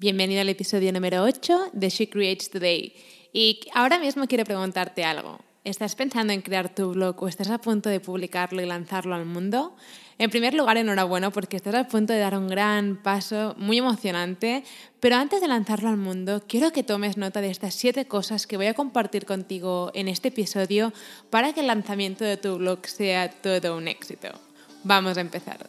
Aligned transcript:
Bienvenido 0.00 0.42
al 0.42 0.48
episodio 0.48 0.92
número 0.92 1.24
8 1.24 1.70
de 1.72 1.88
She 1.88 2.08
Creates 2.08 2.50
Today. 2.50 2.94
Y 3.32 3.58
ahora 3.74 3.98
mismo 3.98 4.28
quiero 4.28 4.44
preguntarte 4.44 5.02
algo. 5.02 5.40
¿Estás 5.64 5.96
pensando 5.96 6.32
en 6.32 6.40
crear 6.40 6.72
tu 6.72 6.92
blog 6.92 7.20
o 7.20 7.26
estás 7.26 7.50
a 7.50 7.58
punto 7.58 7.88
de 7.88 7.98
publicarlo 7.98 8.62
y 8.62 8.66
lanzarlo 8.66 9.16
al 9.16 9.26
mundo? 9.26 9.74
En 10.18 10.30
primer 10.30 10.54
lugar, 10.54 10.76
enhorabuena 10.76 11.30
porque 11.30 11.56
estás 11.56 11.74
a 11.74 11.88
punto 11.88 12.12
de 12.12 12.20
dar 12.20 12.38
un 12.38 12.46
gran 12.46 13.02
paso 13.02 13.56
muy 13.58 13.78
emocionante, 13.78 14.62
pero 15.00 15.16
antes 15.16 15.40
de 15.40 15.48
lanzarlo 15.48 15.88
al 15.88 15.96
mundo, 15.96 16.44
quiero 16.46 16.70
que 16.70 16.84
tomes 16.84 17.16
nota 17.16 17.40
de 17.40 17.50
estas 17.50 17.74
siete 17.74 18.06
cosas 18.06 18.46
que 18.46 18.56
voy 18.56 18.66
a 18.66 18.74
compartir 18.74 19.26
contigo 19.26 19.90
en 19.94 20.06
este 20.06 20.28
episodio 20.28 20.92
para 21.28 21.52
que 21.52 21.58
el 21.62 21.66
lanzamiento 21.66 22.24
de 22.24 22.36
tu 22.36 22.56
blog 22.58 22.86
sea 22.86 23.32
todo 23.32 23.76
un 23.76 23.88
éxito. 23.88 24.28
Vamos 24.84 25.18
a 25.18 25.22
empezar. 25.22 25.68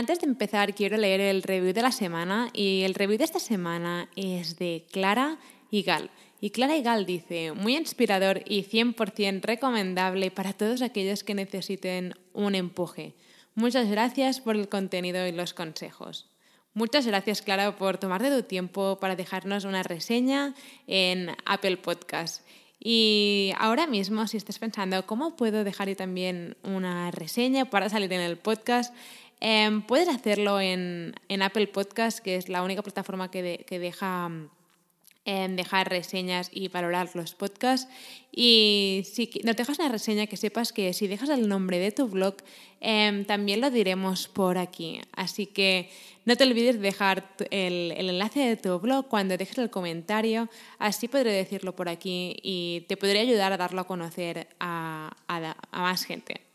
Antes 0.00 0.20
de 0.20 0.26
empezar, 0.26 0.74
quiero 0.74 0.96
leer 0.96 1.20
el 1.20 1.42
review 1.42 1.74
de 1.74 1.82
la 1.82 1.92
semana 1.92 2.48
y 2.54 2.84
el 2.84 2.94
review 2.94 3.18
de 3.18 3.24
esta 3.24 3.38
semana 3.38 4.08
es 4.16 4.58
de 4.58 4.86
Clara 4.90 5.38
Igal. 5.70 6.10
Y 6.40 6.52
Clara 6.52 6.74
Igal 6.74 7.04
dice, 7.04 7.52
muy 7.52 7.76
inspirador 7.76 8.40
y 8.46 8.64
100% 8.64 9.42
recomendable 9.42 10.30
para 10.30 10.54
todos 10.54 10.80
aquellos 10.80 11.22
que 11.22 11.34
necesiten 11.34 12.14
un 12.32 12.54
empuje. 12.54 13.12
Muchas 13.54 13.90
gracias 13.90 14.40
por 14.40 14.56
el 14.56 14.70
contenido 14.70 15.26
y 15.26 15.32
los 15.32 15.52
consejos. 15.52 16.30
Muchas 16.72 17.06
gracias, 17.06 17.42
Clara, 17.42 17.76
por 17.76 17.98
tomarte 17.98 18.30
tu 18.30 18.42
tiempo 18.42 18.96
para 19.02 19.16
dejarnos 19.16 19.66
una 19.66 19.82
reseña 19.82 20.54
en 20.86 21.36
Apple 21.44 21.76
Podcast. 21.76 22.42
Y 22.82 23.52
ahora 23.58 23.86
mismo, 23.86 24.26
si 24.26 24.38
estás 24.38 24.58
pensando 24.58 25.04
cómo 25.04 25.36
puedo 25.36 25.62
dejar 25.62 25.94
también 25.94 26.56
una 26.62 27.10
reseña 27.10 27.68
para 27.68 27.90
salir 27.90 28.10
en 28.14 28.22
el 28.22 28.38
podcast, 28.38 28.94
Em, 29.40 29.80
puedes 29.80 30.08
hacerlo 30.08 30.60
en, 30.60 31.14
Apple 31.40 31.66
Podcast, 31.68 32.18
que 32.18 32.36
es 32.36 32.48
la 32.48 32.62
única 32.62 32.82
plataforma 32.82 33.30
que, 33.30 33.64
deja 33.70 34.30
em, 35.24 35.56
dejar 35.56 35.88
reseñas 35.88 36.50
y 36.52 36.68
valorar 36.68 37.10
los 37.14 37.34
podcasts. 37.34 37.90
Y 38.32 39.02
si 39.10 39.30
no 39.44 39.54
dejas 39.54 39.78
una 39.78 39.88
reseña, 39.88 40.26
que 40.26 40.36
sepas 40.36 40.72
que 40.72 40.92
si 40.92 41.08
dejas 41.08 41.30
el 41.30 41.48
nombre 41.48 41.78
de 41.78 41.90
tu 41.90 42.06
blog, 42.08 42.36
em, 42.80 43.24
también 43.24 43.62
lo 43.62 43.70
diremos 43.70 44.28
por 44.28 44.58
aquí. 44.58 45.00
Así 45.12 45.46
que 45.46 45.90
no 46.26 46.36
te 46.36 46.44
olvides 46.44 46.76
de 46.76 46.82
dejar 46.82 47.34
el, 47.50 47.92
enlace 47.92 48.40
de 48.40 48.56
tu 48.56 48.78
blog 48.78 49.08
cuando 49.08 49.38
dejes 49.38 49.56
el 49.58 49.70
comentario. 49.70 50.50
Así 50.78 51.08
podré 51.08 51.32
decirlo 51.32 51.74
por 51.74 51.88
aquí 51.88 52.36
y 52.42 52.84
te 52.88 52.98
podré 52.98 53.20
ayudar 53.20 53.52
a 53.52 53.56
darlo 53.56 53.80
a 53.80 53.86
conocer 53.86 54.48
a 54.58 55.16
más 55.72 56.04
gente. 56.04 56.49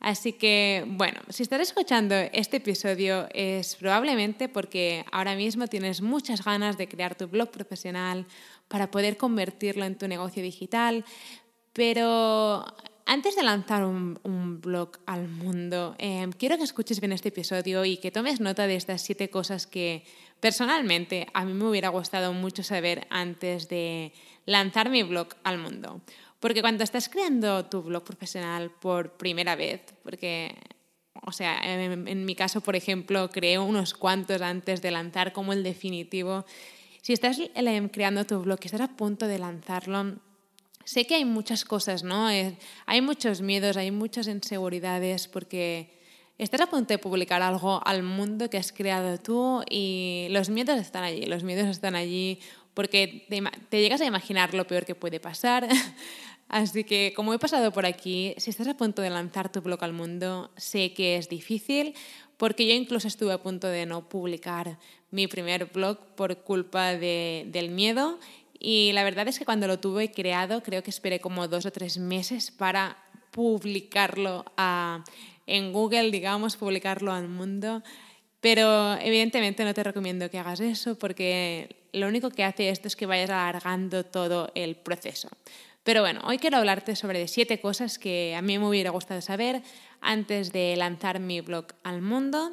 Así 0.00 0.32
que, 0.32 0.84
bueno, 0.86 1.20
si 1.28 1.42
estás 1.42 1.60
escuchando 1.60 2.14
este 2.32 2.58
episodio 2.58 3.28
es 3.34 3.74
probablemente 3.74 4.48
porque 4.48 5.04
ahora 5.10 5.34
mismo 5.34 5.66
tienes 5.66 6.02
muchas 6.02 6.44
ganas 6.44 6.78
de 6.78 6.88
crear 6.88 7.16
tu 7.16 7.26
blog 7.26 7.50
profesional 7.50 8.26
para 8.68 8.90
poder 8.90 9.16
convertirlo 9.16 9.84
en 9.84 9.98
tu 9.98 10.06
negocio 10.06 10.42
digital, 10.42 11.04
pero 11.72 12.64
antes 13.06 13.36
de 13.36 13.42
lanzar 13.42 13.84
un, 13.84 14.60
blog 14.60 14.98
al 15.06 15.28
mundo, 15.28 15.96
em, 15.98 16.30
quiero 16.30 16.58
que 16.58 16.64
escuches 16.64 17.00
bien 17.00 17.12
este 17.12 17.30
episodio 17.30 17.84
y 17.84 17.96
que 17.96 18.10
tomes 18.10 18.38
nota 18.38 18.66
de 18.66 18.76
estas 18.76 19.02
siete 19.02 19.30
cosas 19.30 19.66
que 19.66 20.04
personalmente 20.40 21.26
a 21.32 21.44
mí 21.44 21.54
me 21.54 21.64
hubiera 21.64 21.88
gustado 21.88 22.34
mucho 22.34 22.62
saber 22.62 23.06
antes 23.08 23.68
de 23.68 24.12
lanzar 24.44 24.90
mi 24.90 25.02
blog 25.02 25.28
al 25.42 25.58
mundo. 25.58 26.02
Porque 26.40 26.60
cuando 26.60 26.84
estás 26.84 27.08
creando 27.08 27.66
tu 27.66 27.82
blog 27.82 28.04
profesional 28.04 28.70
por 28.70 29.16
primera 29.16 29.56
vez, 29.56 29.82
porque, 30.04 30.54
o 31.22 31.32
sea, 31.32 31.58
en, 31.64 32.24
mi 32.24 32.34
caso, 32.36 32.60
por 32.60 32.76
ejemplo, 32.76 33.28
creé 33.30 33.58
unos 33.58 33.94
cuantos 33.94 34.40
antes 34.40 34.80
de 34.80 34.92
lanzar 34.92 35.32
como 35.32 35.52
el 35.52 35.64
definitivo. 35.64 36.44
Si 37.02 37.12
estás 37.12 37.38
em, 37.54 37.88
creando 37.88 38.24
tu 38.24 38.40
blog 38.40 38.60
estás 38.62 38.80
a 38.80 38.96
punto 38.96 39.26
de 39.26 39.38
lanzarlo, 39.38 40.16
sé 40.84 41.06
que 41.06 41.16
hay 41.16 41.24
muchas 41.24 41.64
cosas, 41.64 42.04
¿no? 42.04 42.28
hay 42.28 43.00
muchos 43.00 43.40
miedos, 43.40 43.76
hay 43.76 43.90
muchas 43.90 44.28
inseguridades, 44.28 45.26
porque 45.26 45.90
estás 46.38 46.60
a 46.60 46.66
punto 46.68 46.94
de 46.94 46.98
publicar 46.98 47.42
algo 47.42 47.82
al 47.84 48.04
mundo 48.04 48.48
que 48.48 48.58
has 48.58 48.72
creado 48.72 49.18
tú 49.18 49.62
y 49.68 50.28
los 50.30 50.50
miedos 50.50 50.78
están 50.78 51.02
allí, 51.02 51.26
los 51.26 51.42
miedos 51.42 51.66
están 51.66 51.96
allí 51.96 52.38
porque 52.78 53.26
te, 53.28 53.80
llegas 53.80 54.00
a 54.02 54.04
imaginar 54.04 54.54
lo 54.54 54.64
peor 54.64 54.86
que 54.86 54.94
puede 54.94 55.18
pasar. 55.18 55.66
Así 56.48 56.84
que 56.84 57.12
como 57.14 57.34
he 57.34 57.38
pasado 57.38 57.72
por 57.72 57.84
aquí, 57.84 58.34
si 58.38 58.50
estás 58.50 58.68
a 58.68 58.76
punto 58.76 59.02
de 59.02 59.10
lanzar 59.10 59.52
tu 59.52 59.60
blog 59.60 59.84
al 59.84 59.92
mundo, 59.92 60.50
sé 60.56 60.94
que 60.94 61.16
es 61.16 61.28
difícil 61.28 61.94
porque 62.38 62.66
yo 62.66 62.72
incluso 62.72 63.06
estuve 63.06 63.32
a 63.32 63.42
punto 63.42 63.66
de 63.66 63.84
no 63.84 64.08
publicar 64.08 64.78
mi 65.10 65.26
primer 65.26 65.66
blog 65.66 65.98
por 66.16 66.38
culpa 66.38 66.94
del 66.94 67.70
miedo 67.70 68.18
y 68.58 68.92
la 68.92 69.04
verdad 69.04 69.28
es 69.28 69.38
que 69.38 69.44
cuando 69.44 69.66
lo 69.66 69.78
tuve 69.78 70.10
creado 70.10 70.62
creo 70.62 70.82
que 70.82 70.90
esperé 70.90 71.20
como 71.20 71.48
dos 71.48 71.66
o 71.66 71.70
tres 71.70 71.98
meses 71.98 72.50
para 72.50 72.96
publicarlo 73.30 74.44
en 75.46 75.72
Google, 75.72 76.10
digamos, 76.10 76.56
publicarlo 76.56 77.12
al 77.12 77.28
mundo. 77.28 77.82
Pero 78.40 78.94
evidentemente 78.94 79.64
no 79.64 79.74
te 79.74 79.82
recomiendo 79.82 80.30
que 80.30 80.38
hagas 80.38 80.60
eso 80.60 80.96
porque 80.96 81.76
lo 81.92 82.06
único 82.06 82.30
que 82.30 82.44
hace 82.44 82.68
esto 82.70 82.88
es 82.88 82.96
que 82.96 83.06
vayas 83.06 83.30
alargando 83.30 84.04
todo 84.04 84.50
el 84.54 84.76
proceso. 84.76 85.28
Pero 85.88 86.02
bueno, 86.02 86.20
hoy 86.24 86.36
quiero 86.36 86.58
hablarte 86.58 86.94
sobre 86.96 87.26
siete 87.28 87.62
cosas 87.62 87.98
que 87.98 88.34
a 88.36 88.42
mí 88.42 88.58
me 88.58 88.68
hubiera 88.68 88.90
gustado 88.90 89.22
saber 89.22 89.62
antes 90.02 90.52
de 90.52 90.76
lanzar 90.76 91.18
mi 91.18 91.40
blog 91.40 91.64
al 91.82 92.02
mundo. 92.02 92.52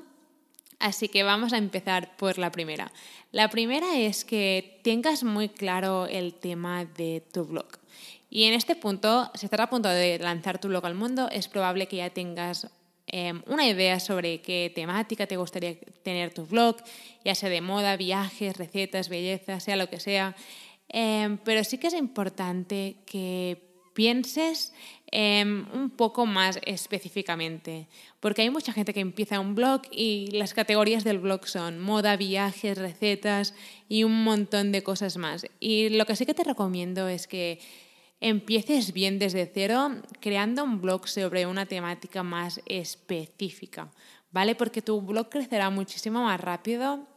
Así 0.79 1.09
que 1.09 1.23
vamos 1.23 1.51
a 1.51 1.57
empezar 1.57 2.15
por 2.15 2.37
la 2.37 2.49
primera. 2.49 2.93
La 3.33 3.49
primera 3.49 3.97
es 3.97 4.23
que 4.23 4.79
tengas 4.85 5.25
muy 5.25 5.49
claro 5.49 6.07
el 6.07 6.33
tema 6.33 6.85
de 6.85 7.23
tu 7.33 7.43
blog. 7.43 7.67
Y 8.29 8.45
en 8.45 8.53
este 8.53 8.77
punto, 8.77 9.29
si 9.33 9.47
estás 9.47 9.59
a 9.59 9.69
punto 9.69 9.89
de 9.89 10.17
lanzar 10.17 10.57
tu 10.57 10.69
blog 10.69 10.85
al 10.85 10.95
mundo, 10.95 11.27
es 11.29 11.49
probable 11.49 11.87
que 11.89 11.97
ya 11.97 12.11
tengas 12.11 12.71
Em, 13.07 13.43
una 13.45 13.67
idea 13.67 13.99
sobre 13.99 14.41
qué 14.41 14.71
temática 14.73 15.27
te 15.27 15.37
gustaría 15.37 15.75
tener 16.01 16.33
tu 16.33 16.45
blog, 16.45 16.77
ya 17.23 17.35
sea 17.35 17.49
de 17.49 17.61
moda, 17.61 17.97
viajes, 17.97 18.57
recetas, 18.57 19.09
belleza, 19.09 19.59
sea 19.59 19.75
lo 19.75 19.89
que 19.89 19.99
sea. 19.99 20.35
Em, 20.89 21.37
pero 21.37 21.63
sí 21.63 21.77
que 21.77 21.87
es 21.87 21.93
importante 21.93 22.97
que 23.05 23.65
pienses 23.95 24.73
em, 25.11 25.65
un 25.73 25.89
poco 25.89 26.25
más 26.25 26.59
específicamente, 26.65 27.87
porque 28.19 28.41
hay 28.41 28.49
mucha 28.49 28.73
gente 28.73 28.93
que 28.93 28.99
empieza 28.99 29.39
un 29.39 29.55
blog 29.55 29.83
y 29.89 30.27
las 30.31 30.53
categorías 30.53 31.05
del 31.05 31.19
blog 31.19 31.47
son 31.47 31.79
moda, 31.79 32.17
viajes, 32.17 32.77
recetas 32.77 33.55
y 33.87 34.03
un 34.03 34.23
montón 34.23 34.73
de 34.73 34.83
cosas 34.83 35.17
más. 35.17 35.47
Y 35.59 35.89
lo 35.89 36.05
que 36.05 36.17
sí 36.17 36.25
que 36.25 36.33
te 36.33 36.43
recomiendo 36.43 37.07
es 37.07 37.27
que 37.27 37.59
empieces 38.19 38.91
bien 38.91 39.17
desde 39.19 39.49
cero 39.51 40.01
creando 40.19 40.63
un 40.63 40.81
blog 40.81 41.07
sobre 41.07 41.45
una 41.45 41.65
temática 41.65 42.21
más 42.23 42.61
específica, 42.65 43.91
¿vale? 44.31 44.55
Porque 44.55 44.81
tu 44.81 45.01
blog 45.01 45.29
crecerá 45.29 45.69
muchísimo 45.69 46.23
más 46.23 46.41
rápido 46.41 47.07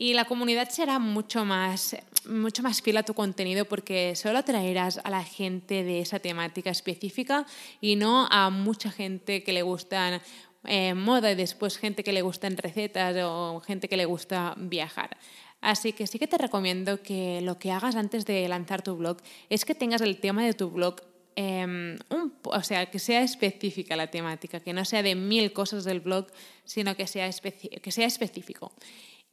y 0.00 0.14
la 0.14 0.24
comunidad 0.24 0.70
será 0.70 0.98
mucho 0.98 1.44
más, 1.44 1.94
mucho 2.24 2.62
más 2.62 2.80
fiel 2.80 2.96
a 2.96 3.02
tu 3.02 3.12
contenido 3.12 3.66
porque 3.66 4.16
solo 4.16 4.38
atraerás 4.38 4.98
a 5.04 5.10
la 5.10 5.22
gente 5.22 5.84
de 5.84 6.00
esa 6.00 6.18
temática 6.20 6.70
específica 6.70 7.44
y 7.82 7.96
no 7.96 8.26
a 8.30 8.48
mucha 8.48 8.90
gente 8.90 9.44
que 9.44 9.52
le 9.52 9.60
gustan 9.60 10.22
eh, 10.64 10.94
moda 10.94 11.30
y 11.30 11.34
después 11.34 11.76
gente 11.76 12.02
que 12.02 12.14
le 12.14 12.22
gustan 12.22 12.56
recetas 12.56 13.14
o 13.22 13.60
gente 13.60 13.90
que 13.90 13.98
le 13.98 14.06
gusta 14.06 14.54
viajar. 14.56 15.18
Así 15.60 15.92
que 15.92 16.06
sí 16.06 16.18
que 16.18 16.26
te 16.26 16.38
recomiendo 16.38 17.02
que 17.02 17.42
lo 17.42 17.58
que 17.58 17.70
hagas 17.70 17.94
antes 17.94 18.24
de 18.24 18.48
lanzar 18.48 18.80
tu 18.80 18.96
blog 18.96 19.18
es 19.50 19.66
que 19.66 19.74
tengas 19.74 20.00
el 20.00 20.16
tema 20.18 20.46
de 20.46 20.54
tu 20.54 20.70
blog 20.70 21.02
em, 21.36 21.98
o 22.44 22.62
sea, 22.62 22.86
que 22.86 22.98
sea 22.98 23.20
específica 23.20 23.96
la 23.96 24.06
temática, 24.06 24.60
que 24.60 24.72
no 24.72 24.86
sea 24.86 25.02
de 25.02 25.14
mil 25.14 25.52
cosas 25.52 25.84
del 25.84 26.00
blog, 26.00 26.26
sino 26.64 26.96
que 26.96 27.06
sea, 27.06 27.28
que 27.30 27.92
sea 27.92 28.06
específico. 28.06 28.72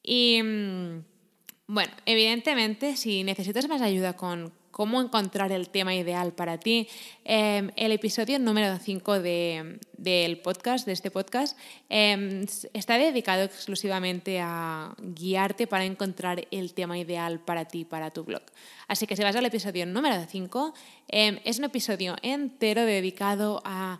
Y 0.09 0.41
mm, 0.41 1.03
Bueno, 1.67 1.91
evidentemente, 2.05 2.95
si 2.95 3.25
necesitas 3.25 3.67
más 3.67 3.81
ayuda 3.81 4.15
con 4.15 4.53
cómo 4.71 5.01
encontrar 5.01 5.51
el 5.51 5.67
tema 5.67 5.93
ideal 5.93 6.31
para 6.31 6.59
ti, 6.59 6.87
em, 7.25 7.71
el 7.75 7.91
episodio 7.91 8.39
número 8.39 8.77
5 8.77 9.19
del 9.19 10.39
podcast, 10.41 10.85
de 10.85 10.93
este 10.93 11.11
podcast, 11.11 11.57
em, 11.89 12.45
está 12.73 12.97
dedicado 12.97 13.43
exclusivamente 13.43 14.39
a 14.39 14.95
guiarte 14.97 15.67
para 15.67 15.83
encontrar 15.83 16.47
el 16.51 16.73
tema 16.73 16.97
ideal 16.97 17.41
para 17.41 17.65
ti, 17.65 17.83
para 17.83 18.11
tu 18.11 18.23
blog. 18.23 18.43
Así 18.87 19.07
que 19.07 19.17
si 19.17 19.23
vas 19.23 19.35
al 19.35 19.45
episodio 19.45 19.85
número 19.85 20.15
5, 20.25 20.73
em, 21.09 21.39
es 21.43 21.59
un 21.59 21.65
episodio 21.65 22.15
entero 22.21 22.85
dedicado 22.85 23.61
a 23.65 23.99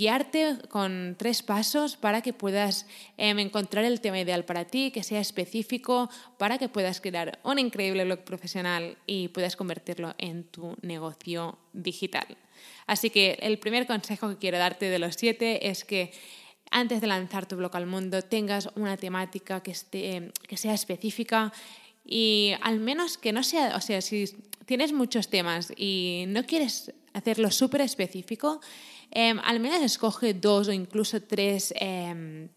guiarte 0.00 0.56
con 0.70 1.14
tres 1.18 1.42
pasos 1.42 1.98
para 1.98 2.22
que 2.22 2.32
puedas 2.32 2.86
em, 3.18 3.38
encontrar 3.38 3.84
el 3.84 4.00
tema 4.00 4.18
ideal 4.18 4.46
para 4.46 4.64
ti, 4.64 4.90
que 4.90 5.02
sea 5.02 5.20
específico, 5.20 6.08
para 6.38 6.56
que 6.56 6.70
puedas 6.70 7.02
crear 7.02 7.38
un 7.44 7.58
increíble 7.58 8.06
blog 8.06 8.24
profesional 8.24 8.96
y 9.04 9.28
puedas 9.28 9.56
convertirlo 9.56 10.14
en 10.16 10.44
tu 10.44 10.74
negocio 10.80 11.58
digital. 11.74 12.26
Así 12.86 13.10
que 13.10 13.38
el 13.42 13.58
primer 13.58 13.86
consejo 13.86 14.30
que 14.30 14.38
quiero 14.38 14.56
darte 14.56 14.86
de 14.86 14.98
los 14.98 15.16
siete 15.16 15.68
es 15.68 15.84
que 15.84 16.12
antes 16.70 17.02
de 17.02 17.06
lanzar 17.06 17.44
tu 17.44 17.56
blog 17.56 17.76
al 17.76 17.86
mundo 17.86 18.22
tengas 18.22 18.70
una 18.76 18.96
temática 18.96 19.62
que, 19.62 19.72
esté, 19.72 20.32
que 20.48 20.56
sea 20.56 20.72
específica 20.72 21.52
y 22.06 22.52
al 22.62 22.80
menos 22.80 23.18
que 23.18 23.32
no 23.32 23.42
sea, 23.42 23.76
o 23.76 23.80
sea, 23.82 24.00
si 24.00 24.24
tienes 24.64 24.94
muchos 24.94 25.28
temas 25.28 25.72
y 25.76 26.24
no 26.28 26.44
quieres 26.44 26.94
hacerlo 27.12 27.50
súper 27.50 27.82
específico, 27.82 28.60
Em, 29.10 29.38
al 29.44 29.60
menos 29.60 29.82
escoge 29.82 30.34
dos 30.34 30.68
o 30.68 30.72
incluso 30.72 31.20
tres 31.22 31.74
em, 31.76 32.48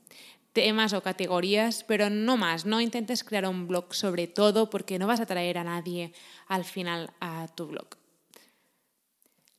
temas 0.54 0.94
o 0.94 1.02
categorías, 1.02 1.84
pero 1.84 2.10
no 2.10 2.38
más. 2.38 2.66
No 2.66 2.80
intentes 2.80 3.24
crear 3.24 3.48
un 3.48 3.68
blog 3.68 3.94
sobre 3.94 4.28
todo 4.28 4.70
porque 4.70 5.00
no 5.00 5.08
vas 5.08 5.20
a 5.20 5.26
traer 5.26 5.58
a 5.58 5.64
nadie 5.64 6.14
al 6.48 6.64
final 6.64 7.12
a 7.20 7.48
tu 7.56 7.68
blog. 7.68 7.98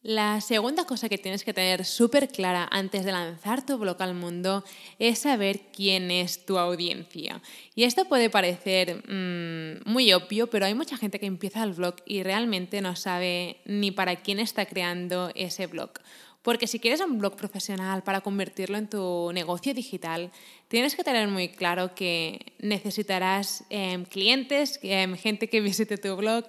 La 0.05 0.43
segunda 0.43 0.85
cosa 0.85 1.09
que 1.09 1.17
tienes 1.17 1.45
que 1.45 1.55
tener 1.55 1.87
súper 1.87 2.29
clara 2.29 2.69
antes 2.71 3.07
de 3.07 3.13
lanzar 3.13 3.65
tu 3.65 3.79
blog 3.79 3.97
al 4.03 4.13
mundo 4.13 4.63
es 4.99 5.21
saber 5.21 5.63
quién 5.73 6.11
es 6.11 6.45
tu 6.45 6.59
audiencia. 6.59 7.41
Y 7.75 7.85
esto 7.85 8.05
puede 8.05 8.29
parecer 8.29 9.03
mm, 9.09 9.91
muy 9.91 10.13
obvio, 10.13 10.51
pero 10.51 10.67
hay 10.67 10.75
mucha 10.75 10.99
gente 10.99 11.19
que 11.19 11.25
empieza 11.25 11.65
el 11.65 11.73
blog 11.73 11.97
y 12.05 12.23
realmente 12.23 12.83
no 12.83 12.97
sabe 12.97 13.63
ni 13.65 13.93
para 13.93 14.17
quién 14.17 14.41
está 14.41 14.67
creando 14.67 15.33
ese 15.35 15.69
blog. 15.69 15.93
Porque 16.45 16.67
si 16.67 16.79
quieres 16.79 17.01
un 17.01 17.19
blog 17.19 17.37
profesional 17.37 18.03
para 18.03 18.21
convertirlo 18.21 18.77
en 18.77 18.87
tu 18.87 19.33
negocio 19.33 19.73
digital, 19.73 20.31
tienes 20.69 20.95
que 20.95 21.03
tener 21.03 21.27
muy 21.27 21.49
claro 21.49 21.95
que 21.95 22.53
necesitarás 22.59 23.65
em, 23.71 24.05
clientes, 24.05 24.79
em, 24.83 25.17
gente 25.17 25.49
que 25.49 25.63
visite 25.63 25.97
tu 25.97 26.15
blog, 26.17 26.45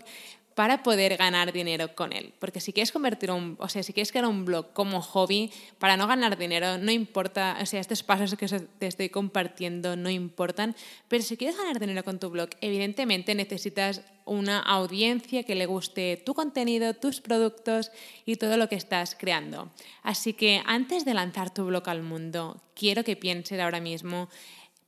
para 0.55 0.83
poder 0.83 1.17
ganar 1.17 1.51
dinero 1.51 1.93
con 1.95 2.13
él. 2.13 2.33
Porque 2.39 2.61
si 2.61 2.71
quieres 2.71 2.93
convertir 2.93 3.29
un, 3.29 3.57
o 3.59 3.67
sea, 3.67 3.83
si 3.83 3.91
quieres 3.91 4.11
crear 4.11 4.25
un 4.25 4.45
blog 4.45 4.71
como 4.71 5.01
hobby 5.01 5.51
para 5.79 5.97
no 5.97 6.07
ganar 6.07 6.37
dinero, 6.37 6.77
no 6.77 6.91
importa, 6.91 7.57
o 7.61 7.65
sea, 7.65 7.81
estos 7.81 8.03
pasos 8.03 8.33
que 8.35 8.47
te 8.47 8.87
estoy 8.87 9.09
compartiendo 9.09 9.97
no 9.97 10.09
importan, 10.09 10.73
pero 11.09 11.23
si 11.23 11.35
quieres 11.35 11.57
ganar 11.57 11.79
dinero 11.79 12.05
con 12.05 12.19
tu 12.19 12.29
blog, 12.29 12.49
evidentemente 12.61 13.35
necesitas 13.35 14.01
una 14.23 14.59
audiencia 14.59 15.43
que 15.43 15.55
le 15.55 15.65
guste 15.65 16.21
tu 16.25 16.33
contenido, 16.33 16.93
tus 16.93 17.19
productos 17.19 17.91
y 18.25 18.37
todo 18.37 18.55
lo 18.55 18.69
que 18.69 18.75
estás 18.75 19.13
creando. 19.13 19.71
Así 20.03 20.33
que 20.33 20.61
antes 20.65 21.03
de 21.03 21.13
lanzar 21.13 21.53
tu 21.53 21.65
blog 21.65 21.87
al 21.89 22.01
mundo, 22.01 22.61
quiero 22.73 23.03
que 23.03 23.17
pienses 23.17 23.59
ahora 23.59 23.81
mismo 23.81 24.29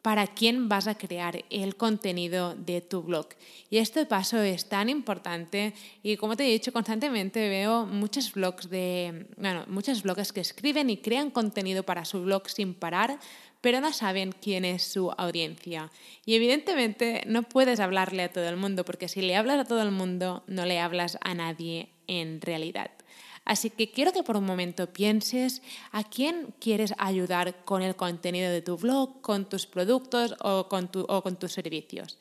para 0.01 0.27
quién 0.27 0.69
vas 0.69 0.87
a 0.87 0.97
crear 0.97 1.43
el 1.49 1.75
contenido 1.75 2.55
de 2.55 2.81
tu 2.81 3.03
blog. 3.03 3.27
Y 3.69 3.77
este 3.77 4.05
paso 4.05 4.39
es 4.41 4.69
tan 4.69 4.89
importante 4.89 5.73
y 6.03 6.17
como 6.17 6.37
te 6.37 6.45
he 6.45 6.51
dicho 6.51 6.71
constantemente 6.71 7.49
veo 7.49 7.85
muchos 7.85 8.31
blogs 8.31 8.69
de, 8.69 9.27
bueno, 9.37 9.65
muchos 9.67 10.03
blogs 10.03 10.31
que 10.31 10.41
escriben 10.41 10.89
y 10.89 10.97
crean 10.97 11.29
contenido 11.29 11.83
para 11.83 12.05
su 12.05 12.21
blog 12.21 12.49
sin 12.49 12.73
parar, 12.73 13.19
pero 13.61 13.81
no 13.81 13.91
saben 13.91 14.31
quién 14.31 14.65
es 14.65 14.83
su 14.83 15.11
audiencia. 15.11 15.91
Y 16.25 16.35
evidentemente 16.35 17.23
no 17.25 17.43
puedes 17.43 17.79
hablarle 17.79 18.23
a 18.23 18.31
todo 18.31 18.47
el 18.47 18.57
mundo 18.57 18.85
porque 18.85 19.07
si 19.09 19.21
le 19.21 19.35
hablas 19.35 19.59
a 19.59 19.65
todo 19.65 19.81
el 19.81 19.91
mundo 19.91 20.43
no 20.47 20.65
le 20.65 20.79
hablas 20.79 21.17
a 21.21 21.33
nadie 21.33 21.89
en 22.07 22.39
realidad. 22.39 22.91
Así 23.47 23.69
que 23.69 23.89
quiero 23.89 24.11
que 24.11 24.23
por 24.23 24.35
un 24.35 24.43
momento 24.43 24.91
pienses 24.91 25.61
a 25.93 26.03
quién 26.03 26.53
quieres 26.59 26.93
ayudar 26.97 27.63
con 27.63 27.81
el 27.81 27.95
contenido 27.95 28.51
de 28.51 28.61
tu 28.61 28.75
blog, 28.75 29.21
con 29.21 29.47
tus 29.47 29.65
productos 29.65 30.35
o 30.41 30.67
con, 30.67 30.89
tus 30.89 31.51
servicios. 31.53 32.19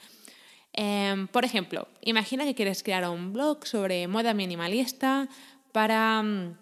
Em, 0.72 1.26
por 1.26 1.44
ejemplo, 1.44 1.88
imagina 2.00 2.44
que 2.44 2.54
quieres 2.54 2.84
crear 2.84 3.08
un 3.10 3.32
blog 3.32 3.66
sobre 3.66 4.06
moda 4.06 4.34
minimalista 4.34 5.28
para 5.72 6.22
mm, 6.22 6.58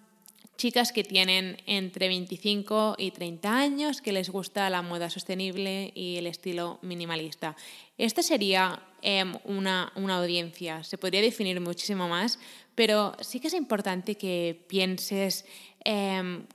chicas 0.56 0.92
que 0.92 1.04
tienen 1.04 1.58
entre 1.66 2.08
25 2.08 2.94
y 2.96 3.10
30 3.10 3.54
años, 3.54 4.00
que 4.00 4.12
les 4.12 4.30
gusta 4.30 4.70
la 4.70 4.80
moda 4.80 5.10
sostenible 5.10 5.92
y 5.94 6.16
el 6.16 6.26
estilo 6.26 6.78
minimalista. 6.80 7.54
Esta 7.98 8.22
sería 8.22 8.82
em, 9.02 9.34
una, 9.44 9.92
una, 9.96 10.16
audiencia, 10.16 10.82
se 10.84 10.96
podría 10.96 11.20
definir 11.20 11.60
muchísimo 11.60 12.08
más, 12.08 12.38
pero 12.74 13.16
sí 13.20 13.40
que 13.40 13.48
es 13.48 13.54
importante 13.54 14.16
que 14.16 14.64
pienses 14.68 15.44
em, 15.84 16.46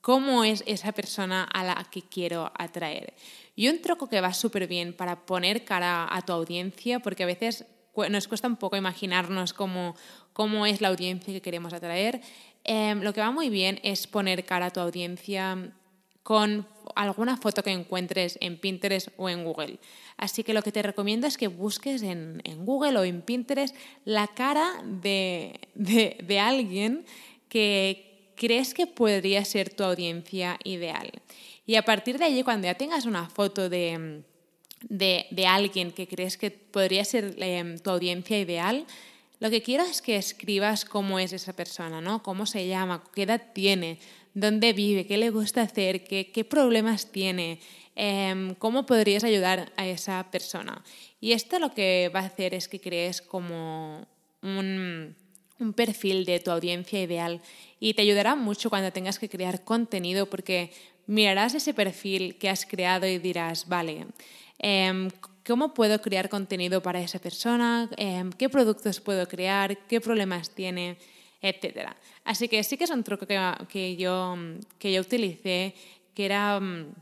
cómo 0.00 0.44
es 0.44 0.64
esa 0.66 0.92
persona 0.92 1.44
a 1.44 1.64
la 1.64 1.86
que 1.90 2.02
quiero 2.02 2.52
atraer. 2.56 3.14
Y 3.54 3.68
un 3.68 3.82
truco 3.82 4.08
que 4.08 4.20
va 4.20 4.32
súper 4.32 4.66
bien 4.66 4.92
para 4.92 5.26
poner 5.26 5.64
cara 5.64 6.08
a 6.10 6.22
tu 6.22 6.32
audiencia, 6.32 7.00
porque 7.00 7.24
a 7.24 7.26
veces 7.26 7.66
nos 8.08 8.28
cuesta 8.28 8.48
un 8.48 8.56
poco 8.56 8.76
imaginarnos 8.76 9.52
cómo, 9.52 9.94
cómo 10.32 10.66
es 10.66 10.80
la 10.80 10.88
audiencia 10.88 11.34
que 11.34 11.42
queremos 11.42 11.72
atraer, 11.72 12.20
em, 12.64 13.02
lo 13.02 13.12
que 13.12 13.20
va 13.20 13.30
muy 13.30 13.50
bien 13.50 13.80
es 13.82 14.06
poner 14.06 14.44
cara 14.44 14.66
a 14.66 14.70
tu 14.70 14.80
audiencia 14.80 15.72
con 16.22 16.66
alguna 16.94 17.36
foto 17.36 17.62
que 17.62 17.70
encuentres 17.70 18.38
en 18.40 18.58
Pinterest 18.58 19.08
o 19.16 19.28
en 19.28 19.44
Google. 19.44 19.78
Así 20.16 20.44
que 20.44 20.54
lo 20.54 20.62
que 20.62 20.72
te 20.72 20.82
recomiendo 20.82 21.26
es 21.26 21.36
que 21.36 21.48
busques 21.48 22.02
en, 22.02 22.42
Google 22.64 22.98
o 22.98 23.04
en 23.04 23.22
Pinterest 23.22 23.74
la 24.04 24.26
cara 24.28 24.82
de, 24.84 25.58
alguien 26.40 27.04
que 27.48 28.32
crees 28.36 28.74
que 28.74 28.86
podría 28.86 29.44
ser 29.44 29.70
tu 29.70 29.84
audiencia 29.84 30.58
ideal. 30.64 31.10
Y 31.66 31.76
a 31.76 31.84
partir 31.84 32.18
de 32.18 32.24
allí, 32.24 32.42
cuando 32.42 32.66
ya 32.66 32.74
tengas 32.74 33.06
una 33.06 33.28
foto 33.28 33.68
de, 33.68 34.24
alguien 35.46 35.92
que 35.92 36.08
crees 36.08 36.36
que 36.36 36.50
podría 36.50 37.04
ser 37.04 37.36
em, 37.38 37.78
tu 37.78 37.90
audiencia 37.90 38.38
ideal, 38.38 38.86
lo 39.40 39.50
que 39.50 39.62
quiero 39.62 39.84
es 39.84 40.02
que 40.02 40.16
escribas 40.16 40.84
cómo 40.84 41.18
es 41.18 41.32
esa 41.32 41.54
persona, 41.54 42.00
¿no? 42.00 42.22
Cómo 42.22 42.44
se 42.44 42.66
llama, 42.66 43.04
qué 43.14 43.22
edad 43.22 43.42
tiene, 43.54 43.98
dónde 44.34 44.72
vive, 44.72 45.06
qué 45.06 45.16
le 45.16 45.30
gusta 45.30 45.62
hacer, 45.62 46.04
qué, 46.04 46.44
problemas 46.48 47.10
tiene, 47.10 47.60
em, 47.96 48.54
cómo 48.54 48.86
podrías 48.86 49.24
ayudar 49.24 49.72
a 49.76 49.86
esa 49.86 50.30
persona. 50.30 50.84
Y 51.20 51.32
esto 51.32 51.58
lo 51.58 51.74
que 51.74 52.10
va 52.14 52.20
a 52.20 52.26
hacer 52.26 52.54
es 52.54 52.68
que 52.68 52.80
crees 52.80 53.20
como 53.20 54.06
un, 54.42 55.16
perfil 55.76 56.24
de 56.24 56.40
tu 56.40 56.50
audiencia 56.50 57.02
ideal 57.02 57.42
y 57.78 57.92
te 57.92 58.00
ayudará 58.00 58.34
mucho 58.34 58.70
cuando 58.70 58.92
tengas 58.92 59.18
que 59.18 59.28
crear 59.28 59.62
contenido 59.62 60.24
porque 60.24 60.72
mirarás 61.06 61.54
ese 61.54 61.74
perfil 61.74 62.38
que 62.38 62.48
has 62.48 62.64
creado 62.64 63.06
y 63.06 63.18
dirás, 63.18 63.68
vale, 63.68 64.06
em, 64.58 65.10
¿cómo 65.46 65.74
puedo 65.74 66.00
crear 66.00 66.30
contenido 66.30 66.82
para 66.82 67.02
esa 67.02 67.18
persona? 67.18 67.90
Em, 67.98 68.30
¿Qué 68.32 68.48
productos 68.48 69.00
puedo 69.00 69.28
crear? 69.28 69.76
¿Qué 69.86 70.00
problemas 70.00 70.48
tiene? 70.54 70.96
Etcétera. 71.40 71.96
Así 72.24 72.48
que 72.48 72.62
sí 72.62 72.76
que 72.76 72.84
es 72.84 72.90
un 72.90 73.02
truco 73.02 73.26
que, 73.26 73.96
yo, 73.96 74.36
que 74.78 74.92
yo 74.92 75.00
utilicé, 75.00 75.74
que 76.14 76.24
era 76.24 76.60
mm, 76.60 76.92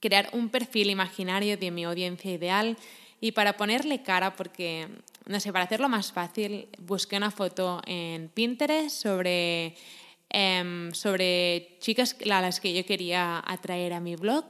crear 0.00 0.28
un 0.32 0.48
perfil 0.48 0.90
imaginario 0.90 1.56
de 1.56 1.70
mi 1.70 1.84
audiencia 1.84 2.32
ideal 2.32 2.76
y 3.20 3.32
para 3.32 3.56
ponerle 3.56 4.02
cara, 4.02 4.34
porque, 4.34 4.88
no 5.26 5.38
sé, 5.38 5.52
para 5.52 5.64
hacerlo 5.64 5.88
más 5.88 6.12
fácil, 6.12 6.68
busqué 6.78 7.16
una 7.16 7.30
foto 7.30 7.80
en 7.86 8.28
Pinterest 8.28 9.00
sobre, 9.00 9.76
em, 10.28 10.92
sobre 10.92 11.76
chicas 11.78 12.16
a 12.28 12.40
las 12.40 12.58
que 12.58 12.74
yo 12.74 12.84
quería 12.84 13.42
atraer 13.46 13.92
a 13.92 14.00
mi 14.00 14.16
blog. 14.16 14.46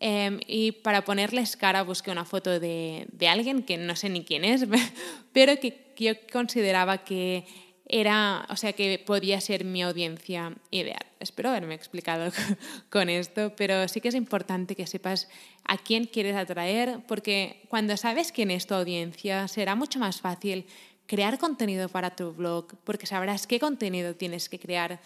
Em, 0.00 0.40
y 0.46 0.72
para 0.72 1.04
ponerles 1.04 1.56
cara 1.56 1.82
busqué 1.82 2.10
una 2.10 2.24
foto 2.24 2.60
de, 2.60 3.06
de 3.10 3.28
alguien 3.28 3.62
que 3.62 3.76
no 3.76 3.96
sé 3.96 4.08
ni 4.08 4.24
quién 4.24 4.44
es, 4.44 4.66
pero 5.32 5.58
que 5.58 5.94
yo 5.96 6.14
consideraba 6.32 6.98
que 6.98 7.44
era, 7.88 8.46
o 8.50 8.56
sea, 8.56 8.74
que 8.74 9.02
podía 9.04 9.40
ser 9.40 9.64
mi 9.64 9.82
audiencia 9.82 10.54
ideal. 10.70 11.04
Espero 11.20 11.48
haberme 11.48 11.74
explicado 11.74 12.30
con 12.90 13.08
esto, 13.08 13.54
pero 13.56 13.88
sí 13.88 14.00
que 14.00 14.08
es 14.08 14.14
importante 14.14 14.76
que 14.76 14.86
sepas 14.86 15.28
a 15.64 15.78
quién 15.78 16.04
quieres 16.04 16.36
atraer, 16.36 17.00
porque 17.08 17.62
cuando 17.68 17.96
sabes 17.96 18.30
quién 18.30 18.50
es 18.50 18.66
tu 18.66 18.74
audiencia, 18.74 19.48
será 19.48 19.74
mucho 19.74 19.98
más 19.98 20.20
fácil 20.20 20.66
crear 21.06 21.38
contenido 21.38 21.88
para 21.88 22.14
tu 22.14 22.32
blog, 22.34 22.76
porque 22.84 23.06
sabrás 23.06 23.46
qué 23.46 23.58
contenido 23.58 24.14
tienes 24.14 24.50
que 24.50 24.58
crear. 24.58 25.00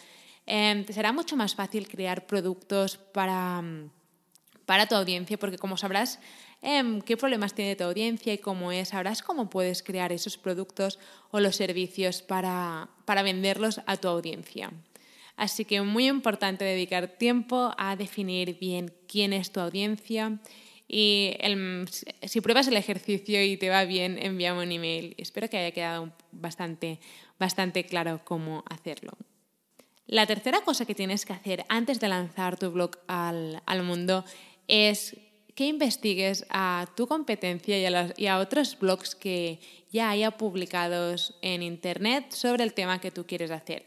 Eh, 0.47 0.85
será 0.91 1.13
mucho 1.13 1.37
más 1.37 1.55
fácil 1.55 1.87
crear 1.87 2.27
productos 2.27 2.97
para, 2.97 3.63
para 4.67 4.87
tu 4.87 4.97
audiencia, 4.97 5.39
porque 5.39 5.57
como 5.57 5.77
sabrás 5.77 6.19
em, 6.19 6.52
qué 6.63 7.17
problemas 7.17 7.55
tiene 7.55 7.77
tu 7.77 7.85
audiencia 7.85 8.33
y 8.33 8.39
cómo 8.39 8.71
es, 8.73 8.89
sabrás 8.89 9.23
cómo 9.23 9.51
puedes 9.51 9.83
crear 9.83 10.13
esos 10.13 10.39
productos 10.39 10.99
o 11.31 11.41
los 11.41 11.57
servicios 11.57 12.23
para, 12.23 12.89
para 13.05 13.23
venderlos 13.23 13.81
a 13.87 13.97
tu 13.97 14.09
audiencia. 14.09 14.73
Así 15.37 15.65
que 15.65 15.83
muy 15.83 16.07
importante 16.07 16.65
dedicar 16.65 17.09
tiempo 17.09 17.73
a 17.77 17.97
definir 17.97 18.59
bien 18.59 18.93
quién 19.09 19.33
es 19.33 19.51
tu 19.51 19.61
audiencia 19.61 20.39
y 20.87 21.35
si 22.23 22.41
pruebas 22.43 22.69
el 22.69 22.77
ejercicio 22.77 23.43
y 23.43 23.57
te 23.57 23.71
va 23.71 23.85
bien, 23.85 24.19
envíame 24.21 24.63
un 24.63 24.73
email. 24.73 25.15
Espero 25.17 25.49
que 25.49 25.57
haya 25.57 25.71
quedado 25.71 26.13
bastante, 26.33 27.01
bastante 27.39 27.87
claro 27.87 28.21
cómo 28.25 28.63
hacerlo. 28.69 29.13
La 30.07 30.27
tercera 30.27 30.61
cosa 30.61 30.85
que 30.85 30.95
tienes 30.95 31.25
que 31.25 31.33
hacer 31.33 31.65
antes 31.71 31.99
de 31.99 32.09
lanzar 32.09 32.59
tu 32.59 32.71
blog 32.71 32.99
al, 33.07 33.63
al 33.65 33.83
mundo 33.83 34.25
es 34.69 35.17
que 35.55 35.67
investigues 35.67 36.47
a 36.49 36.87
tu 36.97 37.07
competencia 37.07 37.79
y 38.17 38.27
a, 38.27 38.39
otros 38.39 38.79
blogs 38.79 39.15
que 39.15 39.61
ya 39.91 40.11
haya 40.11 40.31
publicados 40.33 41.35
en 41.43 41.63
Internet 41.63 42.33
sobre 42.33 42.65
el 42.65 42.73
tema 42.73 43.01
que 43.01 43.11
tú 43.11 43.27
quieres 43.27 43.51
hacer. 43.51 43.85